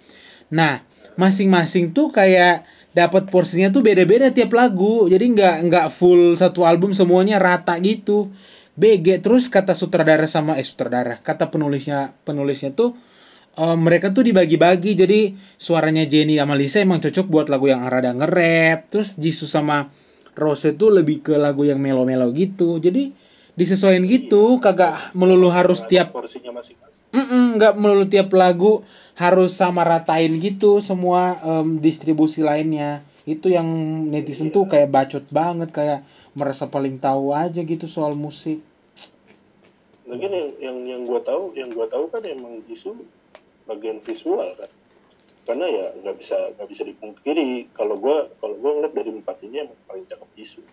Nah, 0.51 0.81
masing-masing 1.15 1.93
tuh 1.93 2.09
kayak 2.09 2.65
dapat 2.95 3.27
porsinya 3.27 3.69
tuh 3.69 3.85
beda-beda 3.85 4.33
tiap 4.33 4.55
lagu. 4.55 5.05
Jadi 5.05 5.25
nggak 5.35 5.55
nggak 5.69 5.87
full 5.93 6.33
satu 6.33 6.65
album 6.65 6.97
semuanya 6.97 7.37
rata 7.37 7.77
gitu. 7.77 8.33
BG 8.75 9.23
terus 9.23 9.47
kata 9.47 9.71
sutradara 9.71 10.27
sama 10.27 10.59
eh 10.59 10.65
sutradara, 10.67 11.15
kata 11.23 11.47
penulisnya 11.47 12.11
penulisnya 12.27 12.75
tuh 12.75 12.99
eh, 13.55 13.77
mereka 13.79 14.11
tuh 14.11 14.27
dibagi-bagi. 14.27 14.91
Jadi 14.95 15.19
suaranya 15.55 16.03
Jenny 16.05 16.39
sama 16.39 16.55
Lisa 16.55 16.83
emang 16.83 16.99
cocok 16.99 17.27
buat 17.27 17.47
lagu 17.51 17.71
yang 17.71 17.83
rada 17.87 18.11
nge-rap. 18.11 18.91
Terus 18.91 19.15
Jisoo 19.15 19.47
sama 19.47 19.89
Rose 20.35 20.75
tuh 20.75 20.91
lebih 20.91 21.23
ke 21.23 21.33
lagu 21.39 21.63
yang 21.63 21.79
melo-melo 21.79 22.31
gitu. 22.35 22.77
Jadi 22.83 23.11
disesuaikan 23.55 24.03
gitu, 24.03 24.59
kagak 24.59 25.15
melulu 25.15 25.47
harus 25.47 25.83
Ada 25.83 25.89
tiap 25.89 26.07
porsinya 26.11 26.51
masing-masing 26.59 26.95
nggak 27.55 27.73
melulu 27.79 28.05
tiap 28.07 28.29
lagu 28.35 28.83
harus 29.15 29.55
sama 29.55 29.87
ratain 29.87 30.35
gitu 30.43 30.83
semua 30.83 31.39
em, 31.39 31.79
distribusi 31.79 32.43
lainnya 32.43 32.99
itu 33.23 33.49
yang 33.49 33.65
netizen 34.11 34.51
tuh 34.51 34.67
kayak 34.67 34.91
bacot 34.91 35.25
banget 35.31 35.71
kayak 35.71 35.99
merasa 36.35 36.67
paling 36.67 36.99
tahu 36.99 37.31
aja 37.31 37.63
gitu 37.63 37.87
soal 37.87 38.13
musik 38.13 38.59
mungkin 40.05 40.29
yang 40.29 40.49
yang 40.61 40.77
yang 40.85 41.01
gue 41.07 41.21
tahu 41.23 41.55
yang 41.55 41.71
gue 41.71 41.87
tahu 41.89 42.05
kan 42.11 42.21
emang 42.27 42.61
Jisoo 42.67 42.93
bagian 43.65 44.01
visual 44.01 44.55
kan. 44.57 44.71
Karena 45.45 45.65
ya 45.69 45.85
nggak 46.01 46.15
bisa 46.17 46.37
nggak 46.57 46.69
bisa 46.69 46.83
dipungkiri 46.85 47.69
kalau 47.77 48.01
gue 48.01 48.17
kalau 48.41 48.55
gue 48.57 48.71
ngeliat 48.71 48.93
dari 48.97 49.11
empat 49.13 49.37
ini 49.45 49.61
emang 49.61 49.77
paling 49.85 50.05
cakep 50.09 50.29
Jisoo 50.33 50.65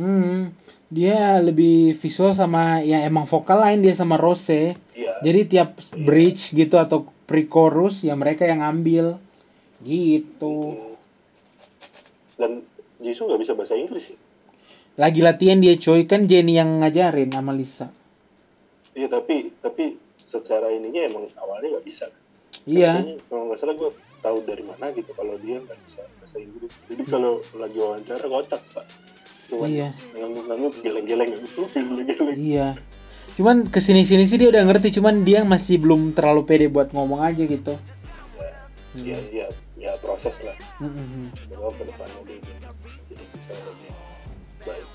hmm 0.00 0.54
dia 0.88 1.42
lebih 1.44 1.92
visual 1.92 2.32
sama 2.32 2.80
ya 2.80 3.04
emang 3.04 3.28
vokal 3.28 3.60
lain 3.60 3.84
dia 3.84 3.92
sama 3.92 4.16
Rose. 4.16 4.72
Iya. 4.96 5.12
Jadi 5.20 5.40
tiap 5.44 5.76
bridge 6.00 6.56
gitu 6.56 6.80
atau 6.80 7.12
pre-chorus 7.28 8.06
ya 8.06 8.16
mereka 8.16 8.48
yang 8.48 8.64
ambil 8.64 9.20
gitu. 9.84 10.96
Dan 12.40 12.64
Jisoo 13.02 13.28
nggak 13.28 13.42
bisa 13.44 13.52
bahasa 13.52 13.76
Inggris 13.76 14.14
sih 14.14 14.18
lagi 14.98 15.22
latihan 15.22 15.62
dia 15.62 15.78
coy 15.78 16.10
kan 16.10 16.26
Jenny 16.26 16.58
yang 16.58 16.82
ngajarin 16.82 17.30
sama 17.30 17.54
Lisa. 17.54 17.94
Iya 18.98 19.06
tapi 19.06 19.54
tapi 19.62 19.94
secara 20.28 20.68
ininya 20.68 21.08
emang 21.08 21.24
awalnya 21.40 21.80
nggak 21.80 21.86
bisa. 21.88 22.12
Iya. 22.68 23.00
Kayaknya 23.00 23.16
kalau 23.32 23.42
nggak 23.48 23.58
salah 23.64 23.74
gue 23.80 23.90
tahu 24.20 24.38
dari 24.44 24.64
mana 24.68 24.86
gitu 24.92 25.10
kalau 25.16 25.34
dia 25.40 25.56
nggak 25.56 25.78
bisa 25.88 26.02
bahasa 26.20 26.36
Inggris. 26.36 26.72
Jadi 26.84 27.02
kalau 27.08 27.32
lagi 27.56 27.78
wawancara 27.80 28.24
kocak 28.28 28.60
pak. 28.76 28.84
Cuman 29.48 29.68
Iya. 29.72 29.88
ngangguk-ngangguk 30.12 30.72
geleng-geleng. 30.84 31.30
Gitu 31.32 31.62
geleng-geleng. 31.72 32.36
Iya. 32.36 32.68
Cuman 33.40 33.56
ke 33.72 33.80
sini 33.80 34.04
sini 34.04 34.28
sih 34.28 34.36
dia 34.36 34.52
udah 34.52 34.66
ngerti 34.68 35.00
cuman 35.00 35.24
dia 35.24 35.46
masih 35.48 35.80
belum 35.80 36.12
terlalu 36.12 36.42
pede 36.44 36.66
buat 36.68 36.92
ngomong 36.92 37.24
aja 37.24 37.46
gitu. 37.48 37.80
Ya 38.98 39.16
ya 39.30 39.46
ya 39.78 39.94
proses 40.02 40.42
lah. 40.42 40.58
Mm-mm. 40.82 41.30
bahwa 41.54 41.70
ke 41.72 41.82
depannya 41.86 42.20
dia 42.26 42.38
jadi 43.08 43.24
bisa 43.30 43.54
lebih 43.62 43.90
baik. 44.66 44.86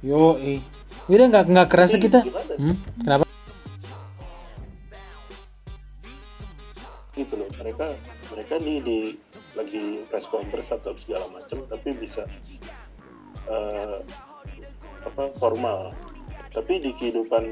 Yo 0.00 0.40
eh 0.40 0.60
udah 1.12 1.26
nggak 1.28 1.44
nggak 1.52 1.68
kerasa 1.68 1.96
kita. 2.00 2.24
hmm? 2.24 2.76
kenapa 3.04 3.23
di 8.84 9.16
lagi 9.56 10.04
press 10.06 10.28
conference 10.28 10.70
atau 10.70 10.92
segala 10.94 11.26
macam 11.32 11.64
tapi 11.66 11.96
bisa 11.96 12.28
eh, 13.48 13.98
apa 15.04 15.22
formal. 15.40 15.90
Tapi 16.54 16.78
di 16.78 16.94
kehidupan 16.94 17.44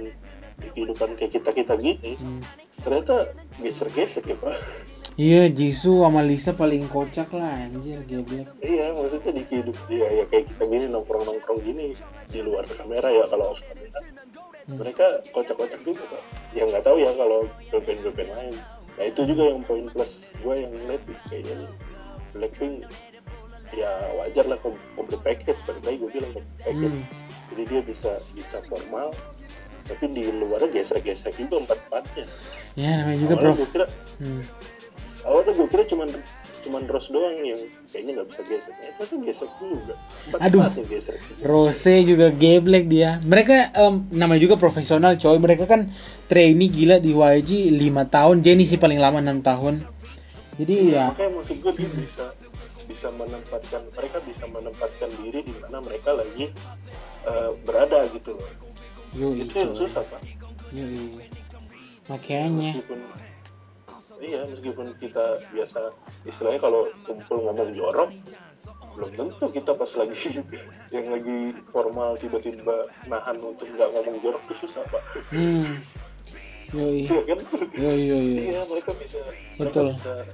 di 0.63 0.69
kehidupan 0.79 1.19
kayak 1.19 1.33
kita 1.41 1.51
kita 1.51 1.75
gini 1.81 2.15
Hmm. 2.21 2.39
ternyata 2.87 3.33
geser 3.59 3.89
gesek 3.91 4.31
ya 4.31 4.37
pak. 4.39 4.55
Iya 5.13 5.53
Jisoo 5.53 6.09
sama 6.09 6.25
Lisa 6.25 6.57
paling 6.57 6.89
kocak 6.89 7.37
lah 7.37 7.69
anjir 7.69 8.01
geblek 8.09 8.49
iya 8.65 8.97
maksudnya 8.97 9.37
di 9.37 9.45
kehidup 9.45 9.77
ya, 9.93 10.09
ya 10.09 10.25
kayak 10.25 10.49
kita 10.49 10.65
gini 10.65 10.89
nongkrong 10.89 11.29
nongkrong 11.29 11.61
gini 11.61 11.93
di 12.33 12.41
luar 12.41 12.65
kamera 12.65 13.13
ya 13.13 13.29
kalau 13.29 13.53
off 13.53 13.61
kamera 13.61 14.01
mereka 14.73 15.21
kocak 15.37 15.59
kocak 15.59 15.81
juga 15.85 16.01
pak. 16.09 16.23
Ya 16.57 16.65
nggak 16.65 16.81
tahu 16.87 16.97
ya 16.97 17.13
kalau 17.13 17.45
band 17.69 18.01
band 18.09 18.31
lain 18.33 18.55
nah 18.93 19.05
itu 19.05 19.21
juga 19.25 19.43
yang 19.49 19.63
poin 19.63 19.87
plus 19.89 20.13
gue 20.37 20.55
yang 20.55 20.71
ngeliat 20.71 21.03
kayaknya 21.27 21.55
nih 21.59 21.71
Blackpink 22.33 22.75
ya 23.73 23.89
wajar 24.17 24.45
lah 24.47 24.59
kom- 24.59 24.81
komplit 24.93 25.21
package 25.23 25.61
balik 25.65 25.83
lagi 25.83 25.97
gue 25.99 26.11
bilang 26.13 26.33
komplit 26.33 26.59
package 26.61 26.93
Hmm. 26.93 27.05
jadi 27.51 27.63
dia 27.69 27.81
bisa 27.83 28.11
bisa 28.33 28.57
formal 28.65 29.09
tapi 29.83 30.05
di 30.09 30.25
luarnya 30.31 30.69
gesek-gesek 30.71 31.35
juga 31.37 31.65
empat 31.65 31.79
empatnya 31.83 32.25
ya 32.75 32.91
namanya 33.01 33.19
juga 33.19 33.35
awalnya 33.35 33.49
bro 33.49 33.59
gue 33.59 33.69
kira 33.71 33.87
hmm. 34.21 34.43
awalnya 35.25 35.53
gue 35.53 35.69
kira 35.69 35.85
cuman 35.85 36.09
cuman 36.63 36.87
Rose 36.87 37.11
doang 37.11 37.37
yang 37.43 37.61
kayaknya 37.91 38.23
nggak 38.23 38.29
bisa 38.31 38.43
gesek 38.47 38.77
ya 38.79 38.91
tapi 38.97 39.15
gesek 39.27 39.51
juga? 39.59 39.95
Empat 40.31 40.39
Aduh. 40.47 40.61
gesek 40.87 41.19
Rose 41.43 41.95
juga 42.07 42.27
geblek 42.31 42.87
dia. 42.87 43.19
Mereka 43.27 43.75
em, 43.75 43.95
namanya 44.15 44.41
juga 44.41 44.55
profesional 44.57 45.19
coy. 45.19 45.37
Mereka 45.37 45.65
kan 45.67 45.91
trainee 46.31 46.71
gila 46.71 47.03
di 47.03 47.13
YG 47.13 47.51
5 47.75 48.15
tahun. 48.15 48.37
Jenny 48.41 48.65
sih 48.65 48.79
paling 48.79 49.03
lama 49.03 49.19
6 49.19 49.43
tahun. 49.43 49.75
Jadi 50.63 50.95
ya. 50.95 51.11
makanya 51.11 51.31
maksud 51.43 51.57
gue 51.59 51.73
dia 51.75 51.91
bisa 51.91 52.25
bisa 52.87 53.09
menempatkan 53.17 53.83
mereka 53.97 54.19
bisa 54.29 54.45
menempatkan 54.47 55.11
diri 55.23 55.41
di 55.43 55.55
mana 55.65 55.81
mereka 55.81 56.13
lagi 56.13 56.53
eh, 57.27 57.51
berada 57.67 58.07
gitu 58.15 58.37
loh. 58.37 58.51
Yoi 59.13 59.45
itu 59.45 59.55
yang 59.59 59.75
susah 59.77 60.05
pak. 60.07 60.21
Yoi. 60.73 61.27
Makanya. 62.09 62.73
Meskipun 62.77 63.01
iya 64.23 64.47
meskipun 64.47 64.95
kita 65.03 65.43
biasa 65.51 65.91
istilahnya 66.23 66.63
kalau 66.63 66.87
kumpul 67.03 67.43
ngomong 67.43 67.75
jorok 67.75 68.15
belum 68.93 69.11
tentu 69.17 69.47
kita 69.49 69.73
pas 69.73 69.89
lagi 69.99 70.45
yang 70.95 71.07
lagi 71.11 71.57
formal 71.73 72.15
tiba-tiba 72.15 72.87
nahan 73.09 73.41
untuk 73.41 73.67
nggak 73.73 73.89
ngomong 73.89 74.17
jorok 74.21 74.43
itu 74.47 74.69
susah 74.69 74.85
pak. 74.93 75.03
Hmm. 75.33 75.81
Yoi. 76.73 77.05
Iya 77.05 77.21
kan? 77.29 77.39
Yoi 77.77 78.01
yoi 78.01 78.25
yoi. 78.33 78.45
iya 78.53 78.61
mereka 78.69 78.93
bisa 78.97 79.21
Betul. 79.61 79.93
mereka 79.93 80.03
bisa 80.05 80.33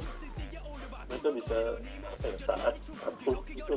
mereka 1.08 1.28
bisa 1.34 1.58
apa 1.78 2.26
ya 2.26 2.36
taat 2.46 2.74
patuh 2.98 3.38
itu 3.46 3.76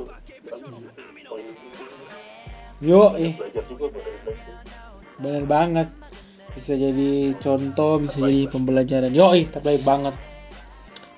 poin 1.26 1.44
itu 1.46 1.66
yoi. 2.82 3.26
Belajar 3.38 3.64
juga 3.70 3.86
dari 3.94 4.18
Blackpink. 4.26 4.58
bener 5.22 5.44
banget 5.46 5.88
bisa 6.52 6.72
jadi 6.76 7.32
contoh 7.40 8.02
bisa 8.02 8.20
jadi 8.20 8.48
pembelajaran. 8.48 9.12
Yoi 9.12 9.48
terbaik 9.48 9.82
banget. 9.82 10.14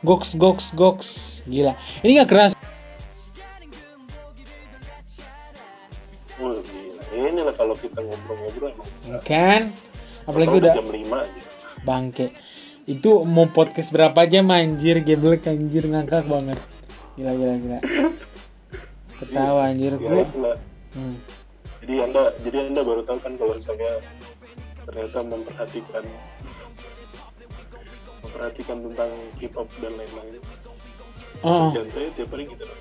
Goks 0.07 0.37
goks 0.39 0.75
goks. 0.77 1.09
Gila. 1.49 1.75
Ini 2.07 2.11
nggak 2.21 2.31
keras. 2.31 2.53
Gila. 6.39 6.63
ini 7.15 7.41
lah 7.47 7.55
kalau 7.55 7.79
kita 7.79 8.03
ngobrol-ngobrol 8.03 8.75
emang. 8.75 8.89
Kan? 9.23 9.71
Apalagi 10.27 10.55
udah 10.61 10.73
jam 10.75 10.89
5 10.91 10.99
aja. 10.99 11.43
Bangke. 11.87 12.27
Itu 12.85 13.25
mau 13.25 13.49
podcast 13.49 13.95
berapa 13.95 14.27
jam 14.27 14.51
anjir? 14.51 15.01
Geblek 15.01 15.47
anjir. 15.47 15.87
Ngangkak 15.87 16.27
banget. 16.27 16.59
Gila 17.15 17.33
gila 17.39 17.55
gila. 17.63 17.79
Ketawa 19.23 19.61
anjir. 19.71 19.95
Ya 19.95 20.03
gua 20.03 20.23
itulah 20.27 20.57
hmm. 20.95 21.17
jadi 21.85 21.95
anda 22.09 22.23
jadi 22.47 22.57
anda 22.71 22.81
baru 22.87 23.03
tahu 23.05 23.19
kan 23.21 23.35
kalau 23.37 23.55
saya 23.59 24.01
ternyata 24.85 25.19
memperhatikan 25.25 26.05
memperhatikan 28.25 28.77
tentang 28.81 29.11
K-pop 29.41 29.69
dan 29.81 29.93
lain-lain. 29.97 30.41
Oh. 31.45 31.73
Kerjaan 31.73 31.89
saya 31.93 32.09
tiap 32.17 32.31
hari 32.33 32.45
gitu. 32.49 32.65
Loh 32.65 32.79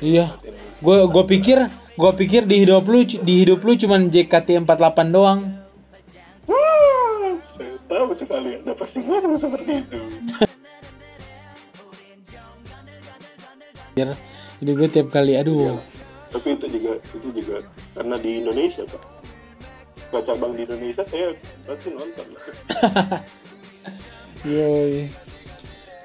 iya. 0.00 0.26
Gue 0.80 1.04
gue 1.08 1.24
pikir 1.28 1.58
gue 1.96 2.12
pikir 2.16 2.48
di 2.48 2.64
hidup 2.64 2.84
lu 2.88 3.04
di 3.04 3.34
hidup 3.44 3.60
lu 3.60 3.76
cuman 3.76 4.08
JKT48 4.08 4.98
doang. 5.12 5.40
Wah, 6.48 7.36
saya 7.44 7.76
tahu 7.88 8.12
sekali 8.16 8.60
anda 8.60 8.72
pasti 8.72 9.04
ngomong 9.04 9.36
seperti 9.36 9.84
itu. 9.84 10.00
Jadi 14.60 14.70
gue 14.76 14.88
tiap 14.88 15.08
kali 15.12 15.36
aduh. 15.36 15.76
Tapi 16.32 16.56
itu 16.56 16.66
juga 16.72 16.92
itu 17.00 17.28
juga 17.36 17.56
karena 17.96 18.16
di 18.16 18.30
Indonesia 18.40 18.84
pak 18.86 19.19
Gak 20.10 20.22
cabang 20.26 20.52
di 20.58 20.66
Indonesia 20.66 21.06
saya 21.06 21.30
pasti 21.64 21.94
nonton 21.94 22.26
Yoi. 24.50 25.06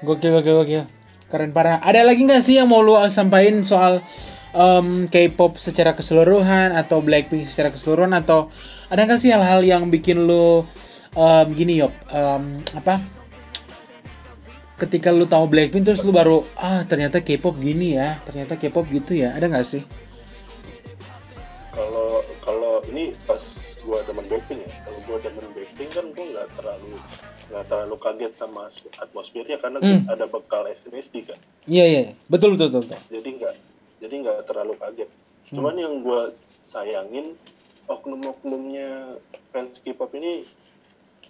Gokil 0.06 0.30
gokil 0.38 0.54
gokil. 0.62 0.84
Keren 1.26 1.50
parah. 1.50 1.82
Ada 1.82 2.06
lagi 2.06 2.22
nggak 2.22 2.42
sih 2.44 2.60
yang 2.60 2.70
mau 2.70 2.84
lu 2.84 2.94
sampaikan 3.10 3.66
soal 3.66 4.04
em, 4.54 5.10
K-pop 5.10 5.58
secara 5.58 5.96
keseluruhan 5.96 6.70
atau 6.76 7.02
Blackpink 7.02 7.48
secara 7.48 7.72
keseluruhan 7.74 8.14
atau 8.14 8.52
ada 8.92 9.02
nggak 9.08 9.18
sih 9.18 9.34
hal-hal 9.34 9.64
yang 9.66 9.90
bikin 9.90 10.22
lu 10.28 10.62
em, 11.16 11.46
gini 11.56 11.82
yop 11.82 11.96
em, 12.12 12.62
apa? 12.76 13.02
Ketika 14.76 15.10
lu 15.10 15.24
tahu 15.26 15.48
Blackpink 15.48 15.88
terus 15.88 16.04
lu 16.04 16.12
baru 16.12 16.44
ah 16.60 16.84
ternyata 16.86 17.24
K-pop 17.24 17.56
gini 17.58 17.96
ya, 17.96 18.20
ternyata 18.22 18.54
K-pop 18.54 18.86
gitu 18.92 19.16
ya. 19.16 19.34
Ada 19.34 19.50
nggak 19.50 19.66
sih? 19.66 19.82
kalau 21.76 22.24
kalau 22.40 22.74
ini 22.88 23.12
pas 23.28 23.55
gua 23.86 24.02
demen 24.02 24.26
Blackpink 24.26 24.60
ya 24.60 24.70
kalau 24.82 25.00
gua 25.00 25.16
demen 25.20 25.46
Blackpink 25.48 25.90
kan 25.90 26.06
gua 26.10 26.24
nggak 26.26 26.48
terlalu 26.52 26.92
nggak 27.46 27.64
terlalu 27.64 27.94
kaget 27.96 28.32
sama 28.34 28.62
atmosfernya 28.98 29.56
karena 29.56 29.78
Hmm. 29.78 30.02
ada 30.06 30.26
bekal 30.26 30.66
SNSD 30.66 31.14
kan 31.24 31.38
Iya 31.64 31.84
iya, 31.86 32.02
betul 32.26 32.52
betul 32.52 32.68
betul. 32.68 32.82
betul. 32.84 33.00
jadi 33.08 33.28
nggak 33.32 33.54
jadi 33.98 34.14
nggak 34.18 34.38
terlalu 34.44 34.74
kaget 34.76 35.10
cuman 35.48 35.74
yang 35.76 35.94
gua 36.00 36.34
sayangin 36.58 37.38
oknum-oknumnya 37.86 39.16
fans 39.48 39.78
K-pop 39.78 40.10
ini 40.12 40.42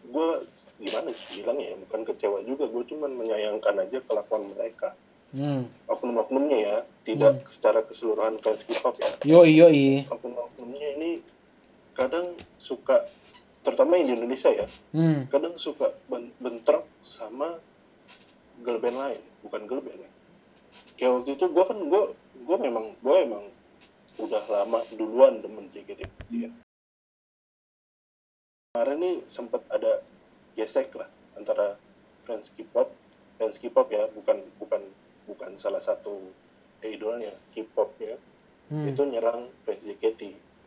gua 0.06 0.40
gimana 0.76 1.08
sih 1.10 1.40
bilang 1.40 1.58
ya 1.58 1.76
bukan 1.78 2.00
kecewa 2.02 2.40
juga 2.42 2.64
gue 2.64 2.84
cuman 2.86 3.12
menyayangkan 3.12 3.76
aja 3.78 3.98
kelakuan 4.02 4.48
mereka 4.48 4.96
Hmm. 5.28 5.66
oknum-oknumnya 5.84 6.56
ya 6.56 6.76
tidak 7.02 7.44
secara 7.46 7.82
keseluruhan 7.82 8.38
fans 8.38 8.62
K-pop 8.62 8.94
ya 8.96 9.10
Yoi 9.26 9.52
yoi. 9.54 9.86
oknum-oknumnya 10.06 10.88
ini 10.96 11.10
kadang 11.96 12.26
suka 12.56 13.08
terutama 13.60 13.96
yang 13.96 14.06
di 14.06 14.14
Indonesia 14.14 14.52
ya 14.52 14.66
Hmm. 14.92 15.26
kadang 15.26 15.56
suka 15.56 15.90
ben- 16.06 16.30
bentrok 16.38 16.86
sama 17.00 17.56
girl 18.58 18.78
band 18.78 18.94
lain 18.94 19.20
bukan 19.40 19.64
girl 19.64 19.80
band 19.80 19.98
ya. 19.98 20.10
kayak 20.94 21.12
waktu 21.14 21.30
itu 21.34 21.44
gue 21.46 21.64
kan 21.64 21.78
gue 21.82 22.02
gue 22.38 22.58
memang 22.58 22.94
gue 22.96 23.16
emang 23.18 23.44
udah 24.16 24.44
lama 24.46 24.80
duluan 24.90 25.40
demen 25.40 25.68
JKT48 25.68 26.30
ya. 26.30 26.50
kemarin 28.70 28.98
nih 28.98 29.16
sempat 29.26 29.64
ada 29.68 30.04
gesek 30.52 30.92
lah 30.94 31.08
antara 31.32 31.76
fans 32.22 32.48
K-pop 32.50 32.88
fans 33.36 33.56
K-pop 33.56 33.88
ya 33.88 34.08
bukan 34.10 34.40
bukan 34.56 34.82
bukan 35.26 35.50
salah 35.56 35.80
satu 35.80 36.20
idolnya 36.82 37.32
K-pop 37.50 37.96
ya 37.98 38.16
Hmm. 38.66 38.82
itu 38.82 38.98
nyerang 39.04 39.46
fans 39.62 39.78
JKT 39.80 40.22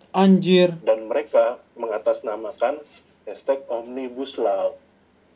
Anjir. 0.10 0.74
dan 0.82 1.06
mereka 1.06 1.62
mengatasnamakan 1.78 2.82
hashtag 3.30 3.62
Omnibus 3.69 4.41
Law. 4.41 4.74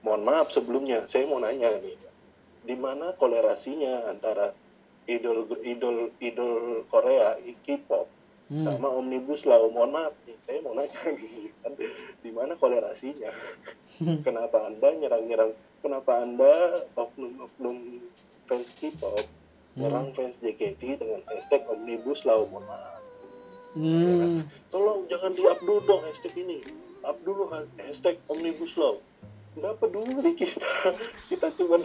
Mohon 0.02 0.22
maaf 0.26 0.48
sebelumnya, 0.52 1.06
saya 1.08 1.30
mau 1.30 1.40
nanya 1.40 1.78
nih, 1.80 1.96
di 2.66 2.76
mana 2.76 3.16
kolerasinya 3.16 4.10
antara 4.12 4.52
idol 5.08 5.48
idol 5.64 6.12
idol 6.20 6.84
Korea 6.92 7.40
K-pop 7.64 8.08
sama 8.52 8.92
omnibus 8.92 9.48
law? 9.48 9.68
Mohon 9.72 9.92
maaf 9.96 10.14
nih 10.28 10.38
saya 10.44 10.60
mau 10.60 10.76
nanya 10.76 11.00
nih 11.18 11.52
kan. 11.64 11.74
Di 12.20 12.32
mana 12.36 12.60
kolerasinya? 12.60 13.32
Kenapa 14.28 14.68
anda 14.68 14.92
nyerang-nyerang? 14.92 15.56
Kenapa 15.80 16.20
anda 16.20 16.84
oknum-oknum 17.00 18.04
fans 18.48 18.72
K-pop 18.76 19.24
nyerang 19.80 20.12
fans 20.12 20.36
JKT 20.44 21.00
dengan 21.00 21.24
hashtag 21.32 21.64
omnibus 21.68 22.28
law? 22.28 22.44
Mohon 22.44 22.68
maaf 22.68 23.03
Hmm. 23.74 24.46
tolong 24.70 25.10
jangan 25.10 25.34
di 25.34 25.42
up 25.44 25.58
dulu 25.58 25.82
dong 25.84 26.02
hashtag 26.06 26.34
ini. 26.38 26.62
Up 27.02 27.18
dulu 27.22 27.50
ha- 27.50 27.70
hashtag 27.82 28.22
omnibus 28.30 28.78
law. 28.78 29.02
Nggak 29.54 29.82
peduli 29.82 30.32
kita. 30.40 30.70
Kita 31.28 31.48
cuma 31.58 31.82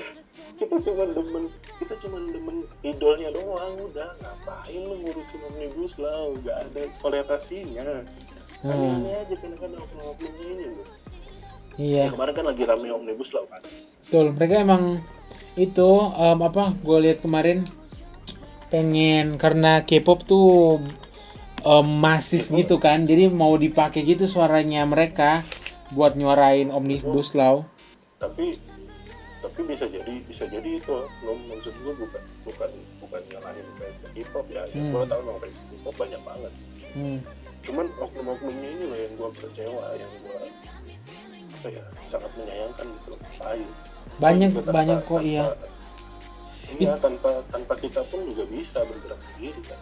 kita 0.57 0.77
cuma 0.79 1.03
demen 1.07 1.45
kita 1.81 1.95
cuma 1.99 2.17
demen 2.23 2.57
idolnya 2.81 3.33
doang. 3.33 3.77
Udah 3.83 4.13
ngapain 4.13 4.81
lu 4.85 4.95
ngurusin 5.01 5.41
omnibus 5.49 5.97
law? 5.97 6.37
Nggak 6.37 6.57
ada 6.69 6.83
kolerasinya 7.01 7.85
Hmm. 8.59 8.75
aneh 8.75 9.15
aja 9.15 9.39
kadang-kadang 9.39 9.79
oknum-oknumnya 9.79 10.45
ini 10.51 10.65
loh. 10.75 10.87
Iya. 11.79 12.11
kemarin 12.11 12.35
kan 12.35 12.47
lagi 12.51 12.63
rame 12.67 12.91
omnibus 12.91 13.31
law 13.31 13.47
kan? 13.47 13.63
Betul, 14.03 14.35
mereka 14.35 14.55
emang 14.59 14.99
itu 15.55 15.89
em, 16.11 16.39
apa? 16.43 16.75
Gue 16.83 16.99
lihat 17.07 17.23
kemarin 17.23 17.63
pengen 18.67 19.39
karena 19.39 19.87
K-pop 19.87 20.27
tuh 20.27 20.83
em, 21.61 21.87
masif 21.99 22.49
gitu 22.51 22.77
kan, 22.77 23.03
jadi 23.03 23.29
mau 23.29 23.55
dipakai 23.55 24.03
gitu 24.03 24.25
suaranya 24.25 24.85
mereka 24.85 25.43
buat 25.91 26.15
nyuarain 26.15 26.69
omnibus 26.69 27.33
law. 27.33 27.65
tapi 28.19 28.59
tapi 29.39 29.61
bisa 29.65 29.87
jadi 29.87 30.15
bisa 30.27 30.45
jadi 30.45 30.71
itu 30.75 30.91
lo 31.23 31.33
maksud 31.47 31.71
gue 31.73 31.95
bukan 31.95 32.23
bukan 32.43 32.71
bukan 32.99 33.23
nyalahin 33.31 33.63
fans 33.79 34.03
K-pop 34.11 34.43
ya 34.51 34.67
yang 34.69 34.91
Hmm. 34.91 34.93
gue 34.93 35.03
tahu 35.07 35.21
memang 35.23 35.39
fans 35.39 35.57
K-pop 35.71 35.95
banyak 35.95 36.23
banget 36.27 36.53
Hmm. 36.93 37.19
cuman 37.63 37.87
oknum-oknumnya 37.97 38.69
ini 38.69 38.85
loh 38.85 38.99
yang 38.99 39.13
gue 39.15 39.31
kecewa 39.39 39.85
yang 39.95 40.13
gue 40.19 40.39
apa 41.49 41.69
ya 41.71 41.83
sangat 42.07 42.31
menyayangkan 42.35 42.87
gitu 42.91 43.13
Ngapain? 43.15 43.69
Banyak 44.19 44.51
Juga 44.53 44.71
banyak 44.75 44.99
kok 45.07 45.23
iya. 45.23 45.45
iya 46.75 46.93
tanpa 46.99 47.31
tanpa 47.49 47.75
kita 47.79 48.03
pun 48.05 48.21
juga 48.27 48.45
bisa 48.45 48.83
bergerak 48.83 49.21
sendiri 49.25 49.61
kan 49.63 49.81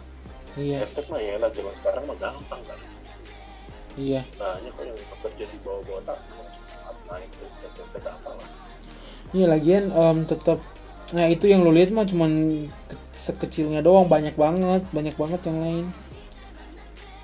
Iya, 0.57 0.77
hashtag 0.81 1.05
mah 1.07 1.21
ya 1.21 1.37
lah 1.37 1.49
zaman 1.49 1.73
sekarang 1.73 2.03
mah 2.03 2.17
gampang 2.17 2.61
kan 2.63 2.79
iya. 3.95 4.21
banyak 4.33 4.71
kok 4.71 4.83
yang 4.83 4.97
bekerja 4.97 5.43
di 5.45 5.57
bawah-bawah 5.59 6.01
tak 6.03 6.19
naik 7.07 7.29
hashtag 7.35 7.71
hashtag 7.75 8.03
apa 8.05 8.31
lah 8.33 8.49
Iya 9.27 9.45
lagian 9.49 9.85
em, 9.89 10.17
tetap 10.23 10.59
nah 11.09 11.25
itu 11.25 11.45
yang 11.45 11.61
lu 11.61 11.69
lihat 11.69 11.91
mah 11.91 12.03
cuman 12.03 12.31
ke- 12.83 12.99
sekecilnya 13.11 13.79
doang 13.79 14.07
banyak 14.07 14.33
banget, 14.33 14.83
banyak 14.89 15.15
banget 15.15 15.41
yang 15.43 15.57
lain. 15.57 15.85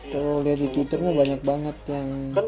Iya, 0.03 0.11
Kalau 0.13 0.33
lihat 0.39 0.59
di 0.59 0.69
Twitter 0.69 0.99
mah 0.99 1.11
banyak 1.13 1.41
banget 1.41 1.77
yang 1.87 2.07
kan 2.31 2.47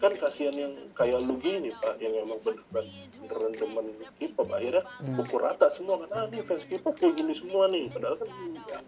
kan 0.00 0.12
kasihan 0.16 0.52
yang 0.54 0.72
kayak 0.92 1.20
lu 1.20 1.36
gini 1.36 1.68
pak 1.74 1.96
yang 1.96 2.12
emang 2.14 2.40
bener-bener 2.40 2.88
beneran 3.20 3.52
demen 3.52 3.86
K-pop 4.16 4.48
akhirnya 4.48 4.80
Hmm. 4.96 5.16
pukul 5.16 5.38
rata 5.38 5.68
semua 5.68 5.96
kan 5.98 6.08
ah 6.10 6.24
nih 6.26 6.40
fans 6.40 6.64
K-pop 6.64 6.94
kayak 6.94 7.14
gini 7.14 7.32
semua 7.32 7.68
nih 7.68 7.88
padahal 7.88 8.16
kan 8.16 8.28
ya, 8.64 8.78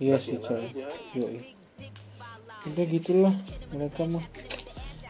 iya 0.00 0.16
sih 0.16 0.40
coy. 0.40 0.56
aja 0.56 0.88
Yoi. 1.14 1.38
Udah 2.72 2.84
gitulah 2.88 3.34
mereka 3.72 4.02
mah. 4.08 4.24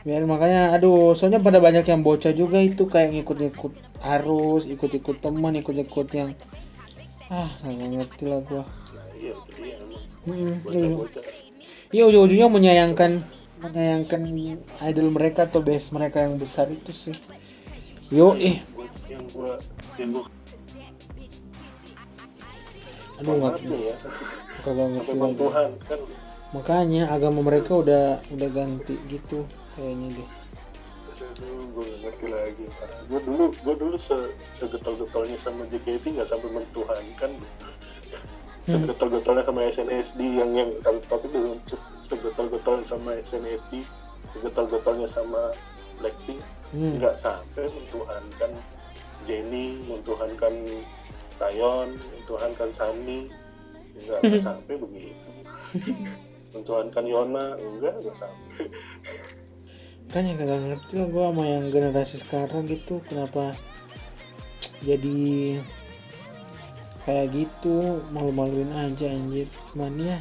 Biar 0.00 0.24
makanya 0.24 0.74
aduh, 0.74 1.12
soalnya 1.12 1.44
pada 1.44 1.60
banyak 1.60 1.84
yang 1.84 2.00
bocah 2.00 2.32
juga 2.32 2.58
itu 2.58 2.88
kayak 2.88 3.14
ngikut-ngikut 3.14 3.72
arus, 4.00 4.64
ikut-ikut 4.66 5.16
teman, 5.20 5.54
ikut-ikut 5.60 6.08
yang 6.16 6.30
ah 7.30 7.50
nggak 7.62 7.88
ngerti 7.94 8.24
lah 8.26 8.40
gua. 8.42 8.64
iya 9.20 9.34
iya. 10.72 10.96
Iya 11.90 12.02
ujung-ujungnya 12.06 12.48
menyayangkan 12.48 13.22
menyayangkan 13.60 14.20
idol 14.88 15.08
mereka 15.12 15.46
atau 15.46 15.60
base 15.60 15.92
mereka 15.92 16.24
yang 16.24 16.40
besar 16.40 16.66
itu 16.72 16.90
sih. 16.90 17.14
Yo 18.10 18.34
eh, 18.40 18.58
Gua- 18.74 18.90
yang 19.06 19.24
gua 19.30 19.52
yang 20.00 20.10
gua 20.16 20.24
aduh 23.20 23.36
nggak 23.36 23.60
ya 23.68 23.96
kagak 24.60 24.88
ngerti 24.90 25.12
lagi. 25.14 25.36
Tuhan 25.36 25.70
kan 25.84 26.00
Makanya 26.50 27.02
agama 27.08 27.40
mereka 27.40 27.78
udah 27.78 28.04
udah 28.26 28.48
ganti 28.50 28.98
gitu 29.06 29.46
kayaknya 29.74 30.18
deh. 30.18 30.28
gue 31.40 31.86
ngerti 32.02 32.26
lagi 32.26 32.66
gue 33.06 33.20
dulu 33.22 33.44
gue 33.54 33.74
dulu 33.76 33.96
se 33.96 34.16
segetol-getolnya 34.52 35.36
sama 35.36 35.62
JKT 35.66 36.12
nggak 36.12 36.26
sampai 36.26 36.50
mentuhan 36.50 37.00
kan 37.14 37.32
segetol-getolnya 38.66 39.42
sama 39.42 39.60
SNSD 39.64 40.20
yang 40.36 40.50
yang 40.52 40.68
tapi 41.02 41.26
se- 41.64 41.80
segetol-getolnya 42.02 42.84
sama 42.84 43.10
SNSD 43.18 43.82
segetol-getolnya 44.30 45.06
sama 45.06 45.50
Blackpink 45.98 46.40
Hmm. 46.70 47.02
nggak 47.02 47.18
sampai 47.18 47.66
mentuhankan 47.66 48.50
Jennie 49.26 49.82
mentuhankan 49.84 50.54
Taeyeon 51.34 51.98
mentuhankan 51.98 52.70
Sunny 52.70 53.26
nggak 53.96 54.42
sampai 54.42 54.74
begitu. 54.76 55.28
Mentuhankan 56.54 57.04
Yona 57.06 57.56
enggak 57.58 57.94
nggak 58.02 58.16
sampai. 58.16 58.66
Kan 60.10 60.26
yang 60.26 60.38
kagak 60.42 60.58
ngerti 60.58 60.92
lah 60.98 61.08
gua 61.14 61.24
sama 61.30 61.44
yang 61.46 61.70
generasi 61.70 62.16
sekarang 62.18 62.66
gitu 62.66 62.98
kenapa 63.06 63.54
jadi 64.82 65.60
kayak 67.06 67.26
gitu 67.30 68.02
malu-maluin 68.10 68.74
aja 68.74 69.06
anjir. 69.06 69.46
Cuman 69.70 69.94
ya 70.00 70.18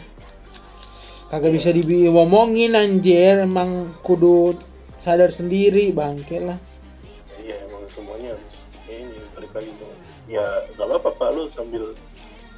kagak 1.33 1.57
bisa 1.57 1.73
diomongin 1.73 2.77
anjir. 2.77 3.41
Emang 3.41 3.89
kudu 4.05 4.53
sadar 4.99 5.33
sendiri 5.33 5.89
bangke 5.89 6.37
lah. 6.37 6.59
Iya 7.41 7.65
emang 7.65 7.87
semuanya 7.89 8.37
harus 8.37 8.55
ini 8.85 9.17
balik 9.33 9.51
lagi. 9.57 9.71
Ya 10.29 10.45
nggak 10.77 10.85
apa-apa 10.85 11.09
pak 11.17 11.29
lu 11.33 11.49
sambil 11.49 11.97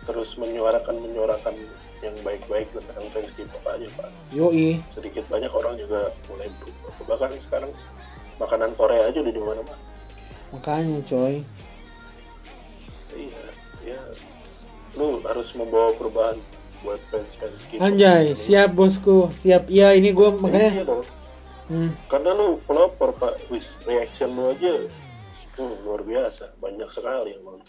terus 0.03 0.33
menyuarakan 0.35 0.97
menyuarakan 0.97 1.53
yang 2.01 2.15
baik-baik 2.25 2.65
tentang 2.73 3.05
fans 3.13 3.29
K-pop 3.33 3.61
aja 3.67 3.85
pak. 3.93 4.09
yoi 4.33 4.81
Sedikit 4.89 5.21
banyak 5.29 5.49
orang 5.49 5.77
juga 5.77 6.09
mulai 6.27 6.49
berubah. 6.57 6.91
Bahkan 7.05 7.37
sekarang 7.37 7.69
makanan 8.37 8.73
Korea 8.73 9.05
aja 9.05 9.21
udah 9.21 9.29
di 9.29 9.37
mana-mana. 9.39 9.77
makanya 10.49 10.99
coy 11.05 11.45
Iya, 13.11 13.43
ya 13.85 13.99
lu 14.95 15.19
harus 15.23 15.51
membawa 15.53 15.95
perubahan 15.95 16.35
buat 16.81 16.99
fans 17.07 17.37
fans 17.37 17.63
K-pop. 17.69 17.83
anjay 17.83 18.33
siap 18.33 18.73
bosku 18.73 19.29
siap 19.31 19.69
iya 19.69 19.93
ini 19.93 20.11
gua 20.11 20.33
Iya 20.33 20.41
makanya 20.41 20.83
dong. 20.83 21.03
hmm, 21.69 21.91
Karena 22.09 22.31
lu 22.33 22.57
pelopor 22.65 23.13
pak, 23.13 23.37
wis 23.47 23.77
reaction 23.85 24.33
lu 24.33 24.49
aja 24.49 24.89
tuh 25.53 25.71
luar 25.83 26.01
biasa, 26.01 26.51
banyak 26.57 26.89
sekali 26.89 27.31
yang 27.31 27.43
kan. 27.45 27.59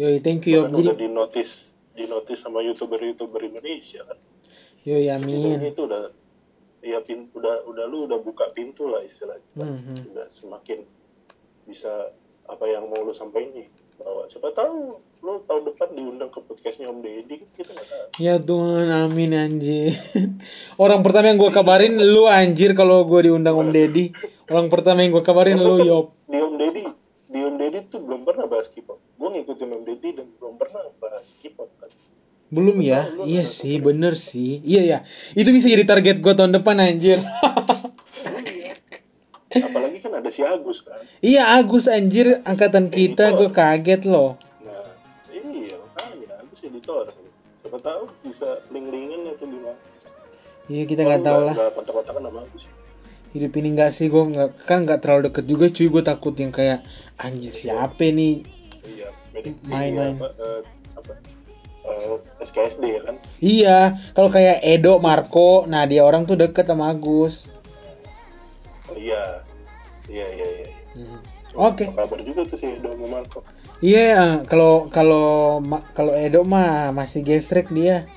Yoi 0.00 0.16
thank 0.24 0.48
you 0.48 0.64
Yob. 0.64 0.72
jadi 0.72 0.80
udah 0.88 0.96
di 0.96 1.08
notice 1.12 1.52
di 1.92 2.08
notice 2.08 2.40
sama 2.40 2.64
youtuber-youtuber 2.64 3.44
Indonesia 3.44 4.00
kan. 4.08 4.16
yoi 4.88 5.12
Jadi 5.12 5.12
amin 5.12 5.60
itu 5.68 5.84
udah 5.84 6.08
ya 6.80 6.98
pin, 7.04 7.28
udah 7.36 7.68
udah 7.68 7.84
lu 7.84 8.08
udah 8.08 8.18
buka 8.24 8.48
pintu 8.56 8.88
lah 8.88 9.04
istilahnya. 9.04 9.44
Hmm, 9.52 9.80
hmm. 9.84 10.16
Udah 10.16 10.26
semakin 10.32 10.80
bisa 11.68 12.08
apa 12.48 12.64
yang 12.66 12.88
mau 12.88 13.04
lu 13.04 13.12
sampaikan 13.12 13.68
bahwa 14.00 14.24
siapa 14.32 14.48
tahu 14.56 14.96
lu 15.20 15.44
tahun 15.44 15.62
depan 15.68 15.88
diundang 15.92 16.32
ke 16.32 16.40
podcastnya 16.40 16.88
Om 16.88 17.04
Deddy 17.04 17.44
kita 17.52 17.76
nggak 17.76 17.88
tahu. 17.92 18.06
Ya 18.16 18.40
Tuhan, 18.40 18.88
amin 18.88 19.36
anjir. 19.36 19.92
Orang 20.82 21.04
pertama 21.04 21.28
yang 21.28 21.36
gue 21.36 21.52
kabarin 21.52 22.00
lu 22.00 22.24
anjir 22.24 22.72
kalau 22.72 23.04
gue 23.04 23.28
diundang 23.28 23.60
Om 23.60 23.68
Deddy. 23.68 24.16
Orang 24.48 24.72
pertama 24.72 25.04
yang 25.04 25.12
gue 25.12 25.20
kabarin 25.20 25.60
lu 25.60 25.84
Yop. 25.92 26.16
Di 26.24 26.40
Om 26.40 26.56
Deddy 26.56 26.99
Deddy 27.60 27.92
tuh 27.92 28.00
belum 28.00 28.24
pernah 28.24 28.48
bahas 28.48 28.72
K-pop. 28.72 28.96
Gue 29.20 29.28
ngikutin 29.36 29.68
Om 29.68 29.82
Deddy 29.84 30.10
dan 30.16 30.26
belum 30.40 30.56
pernah 30.56 30.80
bahas 30.96 31.36
K-pop 31.36 31.68
kan. 31.76 31.92
Belum 32.48 32.80
ya? 32.80 33.04
Iya 33.20 33.44
sih, 33.44 33.76
bener 33.78 34.16
sih. 34.16 34.64
Iya 34.64 34.82
ya. 34.82 34.98
Itu 35.36 35.52
bisa 35.52 35.68
jadi 35.68 35.84
target 35.84 36.24
gue 36.24 36.32
tahun 36.32 36.56
depan 36.56 36.80
anjir. 36.80 37.20
Apalagi 39.50 39.98
kan 40.00 40.14
ada 40.16 40.30
si 40.32 40.40
Agus 40.40 40.80
kan. 40.86 41.02
iya 41.20 41.58
Agus 41.58 41.90
anjir 41.90 42.40
angkatan 42.48 42.88
kita 42.88 43.36
gue 43.36 43.50
kaget 43.52 44.08
loh. 44.08 44.40
Nah, 44.64 44.96
iya 45.28 45.76
makanya 45.76 46.40
Agus 46.40 46.64
editor. 46.64 47.12
Siapa 47.60 47.78
tahu 47.82 48.08
bisa 48.24 48.64
link-linkin 48.72 49.36
itu 49.36 49.44
di 49.44 49.58
mana. 49.60 49.76
Iya 50.70 50.82
kita 50.88 51.00
nggak 51.02 51.22
tahu 51.26 51.40
lah. 51.44 51.54
Kontak-kontakan 51.76 52.22
sama 52.24 52.40
Agus. 52.46 52.64
Hidup 53.30 53.52
ini 53.54 53.68
nggak 53.72 53.90
sih 53.90 54.06
gue 54.06 54.18
nggak 54.18 54.66
kan 54.66 54.82
nggak 54.82 55.00
terlalu 55.00 55.30
deket 55.30 55.44
juga 55.46 55.70
cuy 55.70 55.86
gue 55.86 56.02
takut 56.02 56.34
yang 56.34 56.50
kayak 56.50 56.82
anjir 57.14 57.54
siapa 57.54 58.02
nih 58.02 58.42
Iya, 58.82 59.06
Main-main. 59.62 60.18
apa, 60.18 60.28
eh, 60.34 60.60
apa 60.98 61.12
eh, 61.86 62.16
SKSD 62.42 62.82
ya 62.90 63.00
kan. 63.06 63.14
Iya, 63.38 63.78
kalau 64.12 64.28
kayak 64.28 64.58
Edo, 64.60 64.98
Marco, 64.98 65.62
nah 65.64 65.86
dia 65.86 66.02
orang 66.02 66.26
tuh 66.26 66.34
deket 66.34 66.66
sama 66.66 66.90
Agus. 66.90 67.46
Oh, 68.90 68.96
iya, 68.98 69.46
iya, 70.10 70.26
iya, 70.26 70.46
iya. 70.58 70.68
Oke. 71.54 71.86
Apa 71.86 72.02
kabar 72.02 72.18
juga 72.20 72.42
tuh 72.42 72.58
si 72.58 72.66
Edo 72.66 72.90
sama 72.90 73.06
Marco. 73.06 73.46
Iya, 73.78 74.42
kalau 74.44 74.90
kalau 74.90 75.28
ma- 75.62 75.86
kalau 75.94 76.12
Edo 76.12 76.42
mah 76.42 76.90
masih 76.90 77.22
gesrek 77.22 77.70
dia. 77.70 78.10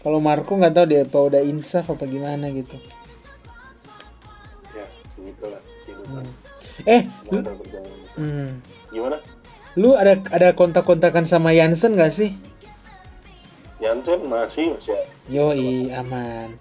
Kalau 0.00 0.22
Marco 0.22 0.54
nggak 0.54 0.72
tahu 0.72 0.86
dia 0.86 1.02
apa 1.02 1.18
udah 1.18 1.42
insaf 1.42 1.90
apa 1.90 2.06
gimana 2.06 2.48
gitu. 2.54 2.78
Kehidupan 6.10 6.26
Eh, 6.88 7.02
lu, 7.28 7.40
hmm, 8.16 8.48
gimana 8.88 9.16
lu 9.78 9.94
ada 9.94 10.18
ada 10.34 10.50
kontak-kontakan 10.56 11.28
sama 11.28 11.52
Yansen 11.54 11.94
gak 11.94 12.10
sih? 12.10 12.34
Jansen 13.80 14.28
masih 14.28 14.76
masih 14.76 14.92
ada. 14.96 15.08
Yoi, 15.30 15.88
aman. 15.94 16.56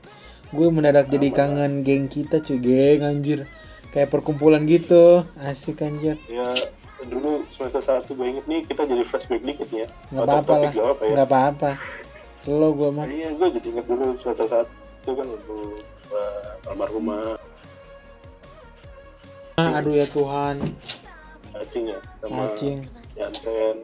Gue 0.55 0.67
mendadak 0.71 1.11
jadi 1.11 1.29
kangen 1.33 1.83
geng 1.83 2.07
kita 2.07 2.39
cuy, 2.39 2.59
geng 2.61 3.03
anjir. 3.03 3.43
Kayak 3.89 4.13
perkumpulan 4.13 4.63
gitu, 4.69 5.25
asik 5.41 5.81
anjir. 5.81 6.15
ya 6.29 6.45
dulu 6.99 7.47
semester 7.47 7.79
satu 7.79 8.11
gue 8.11 8.27
inget 8.27 8.43
nih 8.43 8.59
kita 8.67 8.83
jadi 8.83 9.07
flashback 9.07 9.39
dikit 9.39 9.71
ya 9.71 9.87
of 10.19 10.27
apa-apa 10.27 10.53
lah, 10.67 10.71
gak 10.75 10.83
apa 10.83 11.03
ya 11.07 11.13
nggak 11.15 11.27
apa-apa. 11.31 11.71
Slow 12.43 12.71
gue 12.75 12.89
mah. 12.91 13.07
iya 13.07 13.31
gue 13.31 13.47
jadi 13.55 13.67
inget 13.71 13.85
dulu 13.87 14.05
semester 14.19 14.47
satu 14.51 15.09
kan 15.15 15.27
untuk 15.27 15.79
uh, 16.11 16.67
almarhumah 16.67 17.39
Ah, 17.39 17.39
aduh 19.79 19.93
ya 19.95 20.07
Tuhan, 20.09 20.55
Acing 21.57 21.85
ya 21.91 21.99
sama 22.23 22.47
acing. 22.51 22.79
Jansen 23.19 23.77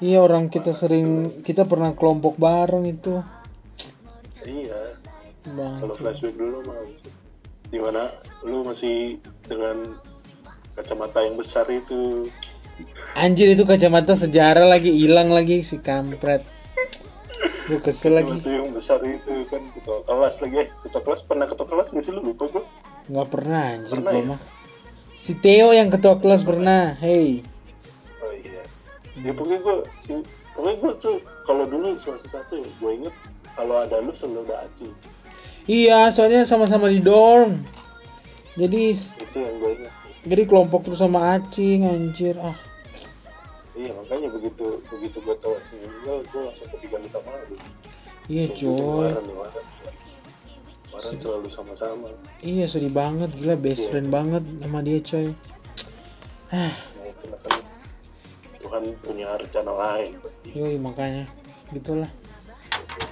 Iya 0.00 0.24
orang 0.24 0.48
kita 0.48 0.72
sering 0.72 1.28
kita 1.44 1.68
pernah 1.68 1.92
kelompok 1.92 2.40
bareng 2.40 2.88
itu. 2.88 3.20
iya 4.48 4.96
Bang. 5.52 5.84
kalau 5.84 5.92
flashback 5.96 6.36
dulu 6.36 6.64
mah 6.64 6.80
di 7.68 7.78
mana 7.80 8.08
lu 8.40 8.64
masih 8.64 9.20
dengan 9.44 10.00
kacamata 10.72 11.20
yang 11.20 11.36
besar 11.36 11.68
itu 11.68 12.28
Anjir 13.12 13.52
itu 13.52 13.68
kacamata 13.68 14.16
sejarah 14.16 14.64
lagi 14.64 14.88
hilang 14.88 15.28
lagi 15.28 15.60
si 15.60 15.76
kampret. 15.76 16.40
Gue 17.68 17.76
kesel 17.84 18.16
lagi. 18.16 18.32
kacamata 18.40 18.50
yang 18.56 18.72
besar 18.72 19.00
itu 19.04 19.32
kan 19.52 19.62
ketua 19.76 20.00
kelas 20.08 20.34
lagi 20.40 20.56
ketua 20.88 21.00
kelas 21.04 21.20
pernah 21.28 21.44
ketua 21.44 21.66
kelas 21.68 21.92
nggak 21.92 22.04
sih 22.08 22.12
lu 22.16 22.24
lupa 22.24 22.48
gue 22.48 22.64
Nggak 23.08 23.28
pernah 23.32 23.62
anjir 23.72 23.96
Pernah 23.96 24.12
gua 24.12 24.20
ya? 24.20 24.30
mah. 24.34 24.40
Si 25.16 25.32
Theo 25.38 25.68
yang 25.72 25.88
ketua 25.88 26.20
kelas 26.20 26.42
pernah. 26.44 26.96
Hey. 26.98 27.40
oh 28.20 28.32
iya 28.34 28.62
ya 29.20 29.32
pokoknya 29.36 29.58
gue 29.60 29.76
pokoknya 30.56 30.76
gue 30.80 30.92
tuh 31.00 31.16
kalau 31.44 31.64
dulu 31.68 31.92
semester 31.96 32.28
satu 32.40 32.60
ya 32.60 32.68
gue 32.68 32.90
inget 33.04 33.14
kalau 33.56 33.80
ada 33.80 34.00
lu 34.00 34.12
selalu 34.12 34.44
ada 34.48 34.68
Acing 34.68 34.92
Iya, 35.68 36.08
soalnya 36.10 36.42
sama-sama 36.48 36.88
di 36.88 36.98
dorm. 37.04 37.62
Jadi 38.56 38.90
itu 38.96 39.36
yang 39.38 39.56
gue 39.60 39.70
inget 39.76 39.92
jadi 40.20 40.42
kelompok 40.44 40.84
terus 40.84 41.00
sama 41.00 41.40
Acing 41.40 41.88
anjir. 41.88 42.36
Ah, 42.36 42.56
iya 43.72 43.88
makanya 43.96 44.28
begitu 44.36 44.84
begitu 44.92 45.16
gue 45.24 45.36
tahu 45.40 45.56
Acing 45.56 45.80
meninggal 45.80 46.16
gue 46.28 46.40
langsung 46.44 46.68
kepikiran 46.76 47.08
sama 47.08 47.32
lu 47.48 47.56
iya 48.28 48.46
coy. 48.52 49.08
Waran 50.90 51.14
selalu 51.22 51.48
sama-sama 51.48 52.08
Iya 52.42 52.66
sedih 52.66 52.90
banget, 52.90 53.30
gila 53.38 53.54
best 53.54 53.86
friend 53.88 54.10
banget 54.10 54.42
sama 54.42 54.82
dia 54.82 54.98
coy. 54.98 55.30
Ah, 56.50 56.74
nah 56.74 57.38
kan 57.46 57.54
Tuhan 58.58 58.82
punya 59.06 59.38
rencana 59.38 59.70
lain 59.70 60.18
pasti 60.18 60.50
yoi 60.50 60.76
makanya 60.82 61.30
gitulah. 61.70 62.10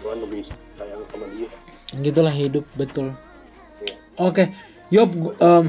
Tuhan 0.03 0.19
lebih 0.27 0.43
sayang 0.75 1.03
sama 1.07 1.27
dia 1.31 1.47
Gitulah 2.03 2.35
hidup 2.35 2.67
betul. 2.75 3.15
Iya. 3.79 3.95
Oke, 4.19 4.45
Yop, 4.91 5.11
gu- 5.15 5.37
em, 5.39 5.67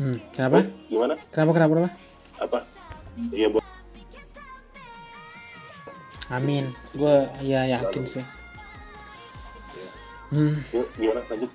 hmm, 0.00 0.16
kenapa? 0.32 0.64
gimana 0.88 1.14
Kenapa 1.28 1.50
kenapa 1.52 1.72
kenapa? 1.76 1.90
apa 2.40 2.58
iya 3.36 3.48
Amin. 6.30 6.70
Gue 6.94 7.26
ya 7.42 7.66
yakin 7.66 8.06
sih. 8.06 8.24
Hmm, 10.30 10.54
yuk 10.70 10.86
gimana 10.94 11.20
lanjut 11.26 11.50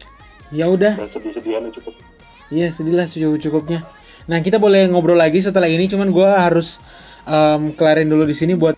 ya 0.52 0.68
udah. 0.68 1.00
dan 1.00 1.08
sedih-sedihan 1.08 1.72
cukup 1.72 1.96
Iya 2.54 2.70
sedih 2.70 2.94
lah 2.94 3.10
cukup 3.10 3.42
cukupnya. 3.42 3.82
Nah 4.30 4.38
kita 4.38 4.62
boleh 4.62 4.86
ngobrol 4.90 5.18
lagi 5.18 5.42
setelah 5.42 5.66
ini, 5.66 5.90
cuman 5.90 6.14
gue 6.14 6.30
harus 6.30 6.78
em, 7.26 7.74
kelarin 7.74 8.06
dulu 8.06 8.22
di 8.22 8.38
sini 8.38 8.54
buat. 8.54 8.78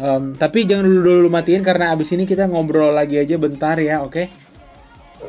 Em, 0.00 0.36
tapi 0.36 0.68
jangan 0.68 0.84
dulu 0.84 1.24
dulu 1.24 1.28
matiin 1.32 1.64
karena 1.64 1.92
abis 1.92 2.12
ini 2.12 2.28
kita 2.28 2.48
ngobrol 2.52 2.92
lagi 2.92 3.16
aja 3.16 3.40
bentar 3.40 3.80
ya, 3.80 4.04
oke? 4.04 4.28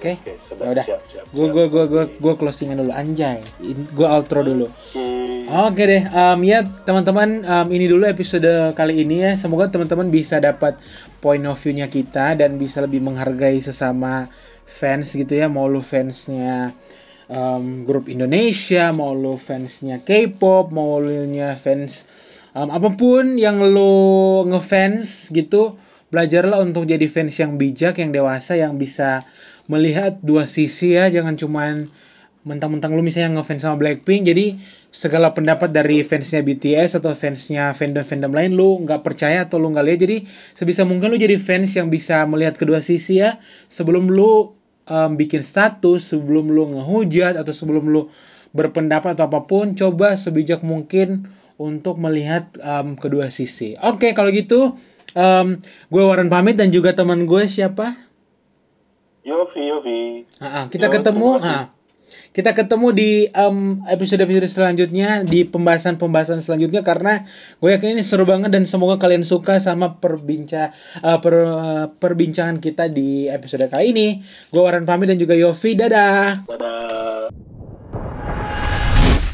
Oke. 0.02 0.18
sedap 0.42 0.66
Ya 0.66 0.70
udah. 0.74 0.86
siap 0.90 1.02
siap 1.06 1.26
Gue 1.30 1.54
gue 1.54 1.66
gue 1.70 1.86
gue 1.86 2.04
gue 2.18 2.34
closingan 2.34 2.82
dulu 2.82 2.90
anjay. 2.90 3.46
Gue 3.94 4.08
outro 4.10 4.42
dulu. 4.42 4.66
Oke. 4.66 5.22
Oke 5.52 5.84
deh, 5.84 6.08
em, 6.08 6.40
ya 6.48 6.64
teman-teman 6.64 7.46
em, 7.46 7.68
ini 7.70 7.86
dulu 7.86 8.10
episode 8.10 8.74
kali 8.74 9.06
ini 9.06 9.30
ya. 9.30 9.38
Semoga 9.38 9.70
teman-teman 9.70 10.10
bisa 10.10 10.42
dapat 10.42 10.80
point 11.22 11.44
of 11.46 11.60
view-nya 11.60 11.86
kita 11.86 12.34
dan 12.34 12.58
bisa 12.58 12.82
lebih 12.82 13.04
menghargai 13.04 13.62
sesama 13.62 14.26
fans 14.66 15.14
gitu 15.14 15.38
ya. 15.38 15.52
Mau 15.52 15.70
lu 15.70 15.86
fansnya 15.86 16.74
em, 17.30 17.86
grup 17.86 18.10
Indonesia, 18.10 18.90
mau 18.90 19.14
lu 19.14 19.38
fansnya 19.38 20.02
K-pop, 20.02 20.74
mau 20.74 20.98
lu 20.98 21.30
nya 21.30 21.54
fans 21.54 22.10
em, 22.58 22.74
apa 22.74 22.90
pun 22.98 23.38
yang 23.38 23.60
lu 23.60 24.48
ngefans 24.50 25.30
gitu, 25.30 25.76
belajarlah 26.10 26.64
untuk 26.64 26.88
jadi 26.88 27.06
fans 27.12 27.38
yang 27.38 27.60
bijak, 27.60 28.00
yang 28.00 28.10
dewasa, 28.16 28.56
yang 28.56 28.80
bisa 28.80 29.28
melihat 29.72 30.20
dua 30.20 30.44
sisi 30.44 31.00
ya. 31.00 31.08
Jangan 31.08 31.40
cuman 31.40 31.88
mentang-mentang 32.42 32.98
lu 32.98 33.06
misalnya 33.06 33.38
ngefans 33.38 33.62
sama 33.62 33.78
Blackpink 33.78 34.26
jadi 34.26 34.58
segala 34.90 35.30
pendapat 35.30 35.70
dari 35.70 36.02
fansnya 36.02 36.42
BTS 36.42 36.98
atau 36.98 37.14
fansnya 37.14 37.70
fandom-fandom 37.78 38.34
lain 38.34 38.58
lu 38.58 38.82
nggak 38.82 39.06
percaya 39.06 39.46
atau 39.46 39.62
lu 39.62 39.70
nggak 39.70 39.86
lihat 39.86 40.00
jadi 40.02 40.18
sebisa 40.58 40.82
mungkin 40.82 41.14
lu 41.14 41.22
jadi 41.22 41.38
fans 41.38 41.78
yang 41.78 41.94
bisa 41.94 42.26
melihat 42.26 42.58
kedua 42.58 42.82
sisi 42.82 43.22
ya 43.22 43.38
sebelum 43.70 44.10
lu 44.10 44.58
um, 44.90 45.12
bikin 45.14 45.46
status 45.46 46.10
sebelum 46.10 46.50
lu 46.50 46.74
ngehujat 46.74 47.38
atau 47.38 47.54
sebelum 47.54 47.86
lu 47.94 48.10
berpendapat 48.58 49.14
atau 49.14 49.30
apa 49.30 49.46
pun 49.46 49.78
coba 49.78 50.18
sebijak 50.18 50.66
mungkin 50.66 51.30
untuk 51.62 52.02
melihat 52.02 52.50
um, 52.66 52.98
kedua 52.98 53.30
sisi 53.30 53.78
oke 53.86 54.18
kalau 54.18 54.34
gitu 54.34 54.74
um, 55.14 55.62
gue 55.94 56.02
Warren 56.02 56.34
pamit 56.34 56.58
dan 56.58 56.74
juga 56.74 56.98
teman 56.98 57.30
gue 57.30 57.46
siapa 57.46 58.11
Yofi 59.22 59.62
Yofi 59.70 60.02
Ah, 60.42 60.46
ah, 60.46 60.66
kita 60.68 60.90
Ya, 60.90 60.94
ketemu 61.00 61.38
ah, 61.42 61.66
kita 62.32 62.52
ketemu 62.56 62.88
di 62.96 63.12
em, 63.28 63.84
episode-episode 63.88 64.48
selanjutnya 64.48 65.24
di 65.28 65.44
pembahasan-pembahasan 65.44 66.40
selanjutnya 66.40 66.80
karena 66.80 67.28
gue 67.60 67.70
yakin 67.72 68.00
ini 68.00 68.04
seru 68.04 68.24
banget 68.24 68.52
dan 68.56 68.64
semoga 68.64 68.96
kalian 69.00 69.28
suka 69.28 69.60
sama 69.60 70.00
perbinca 70.00 70.72
eh, 71.00 71.20
per- 71.20 71.56
eh, 71.60 71.86
perbincangan 71.92 72.64
kita 72.64 72.88
di 72.88 73.28
episode 73.28 73.68
kali 73.68 73.92
ini. 73.92 74.08
Gue 74.50 74.64
Warren 74.64 74.88
pamit 74.88 75.12
dan 75.12 75.20
juga 75.20 75.36
Yofi, 75.36 75.76
dadah. 75.76 76.48
dadah 76.48 77.32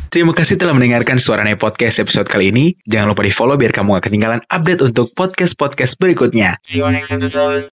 Terima 0.08 0.34
kasih 0.34 0.58
telah 0.58 0.74
mendengarkan 0.74 1.22
Suarane 1.22 1.60
Podcast 1.60 2.02
episode 2.02 2.26
kali 2.26 2.50
ini. 2.50 2.74
Jangan 2.90 3.14
lupa 3.14 3.22
di 3.22 3.30
follow 3.30 3.54
biar 3.60 3.70
kamu 3.76 4.02
gak 4.02 4.10
ketinggalan 4.10 4.42
update 4.50 4.82
untuk 4.82 5.14
podcast-podcast 5.14 6.00
berikutnya. 6.02 6.58
See 6.66 6.82
you 6.82 6.90
next 6.90 7.14
episode. 7.14 7.70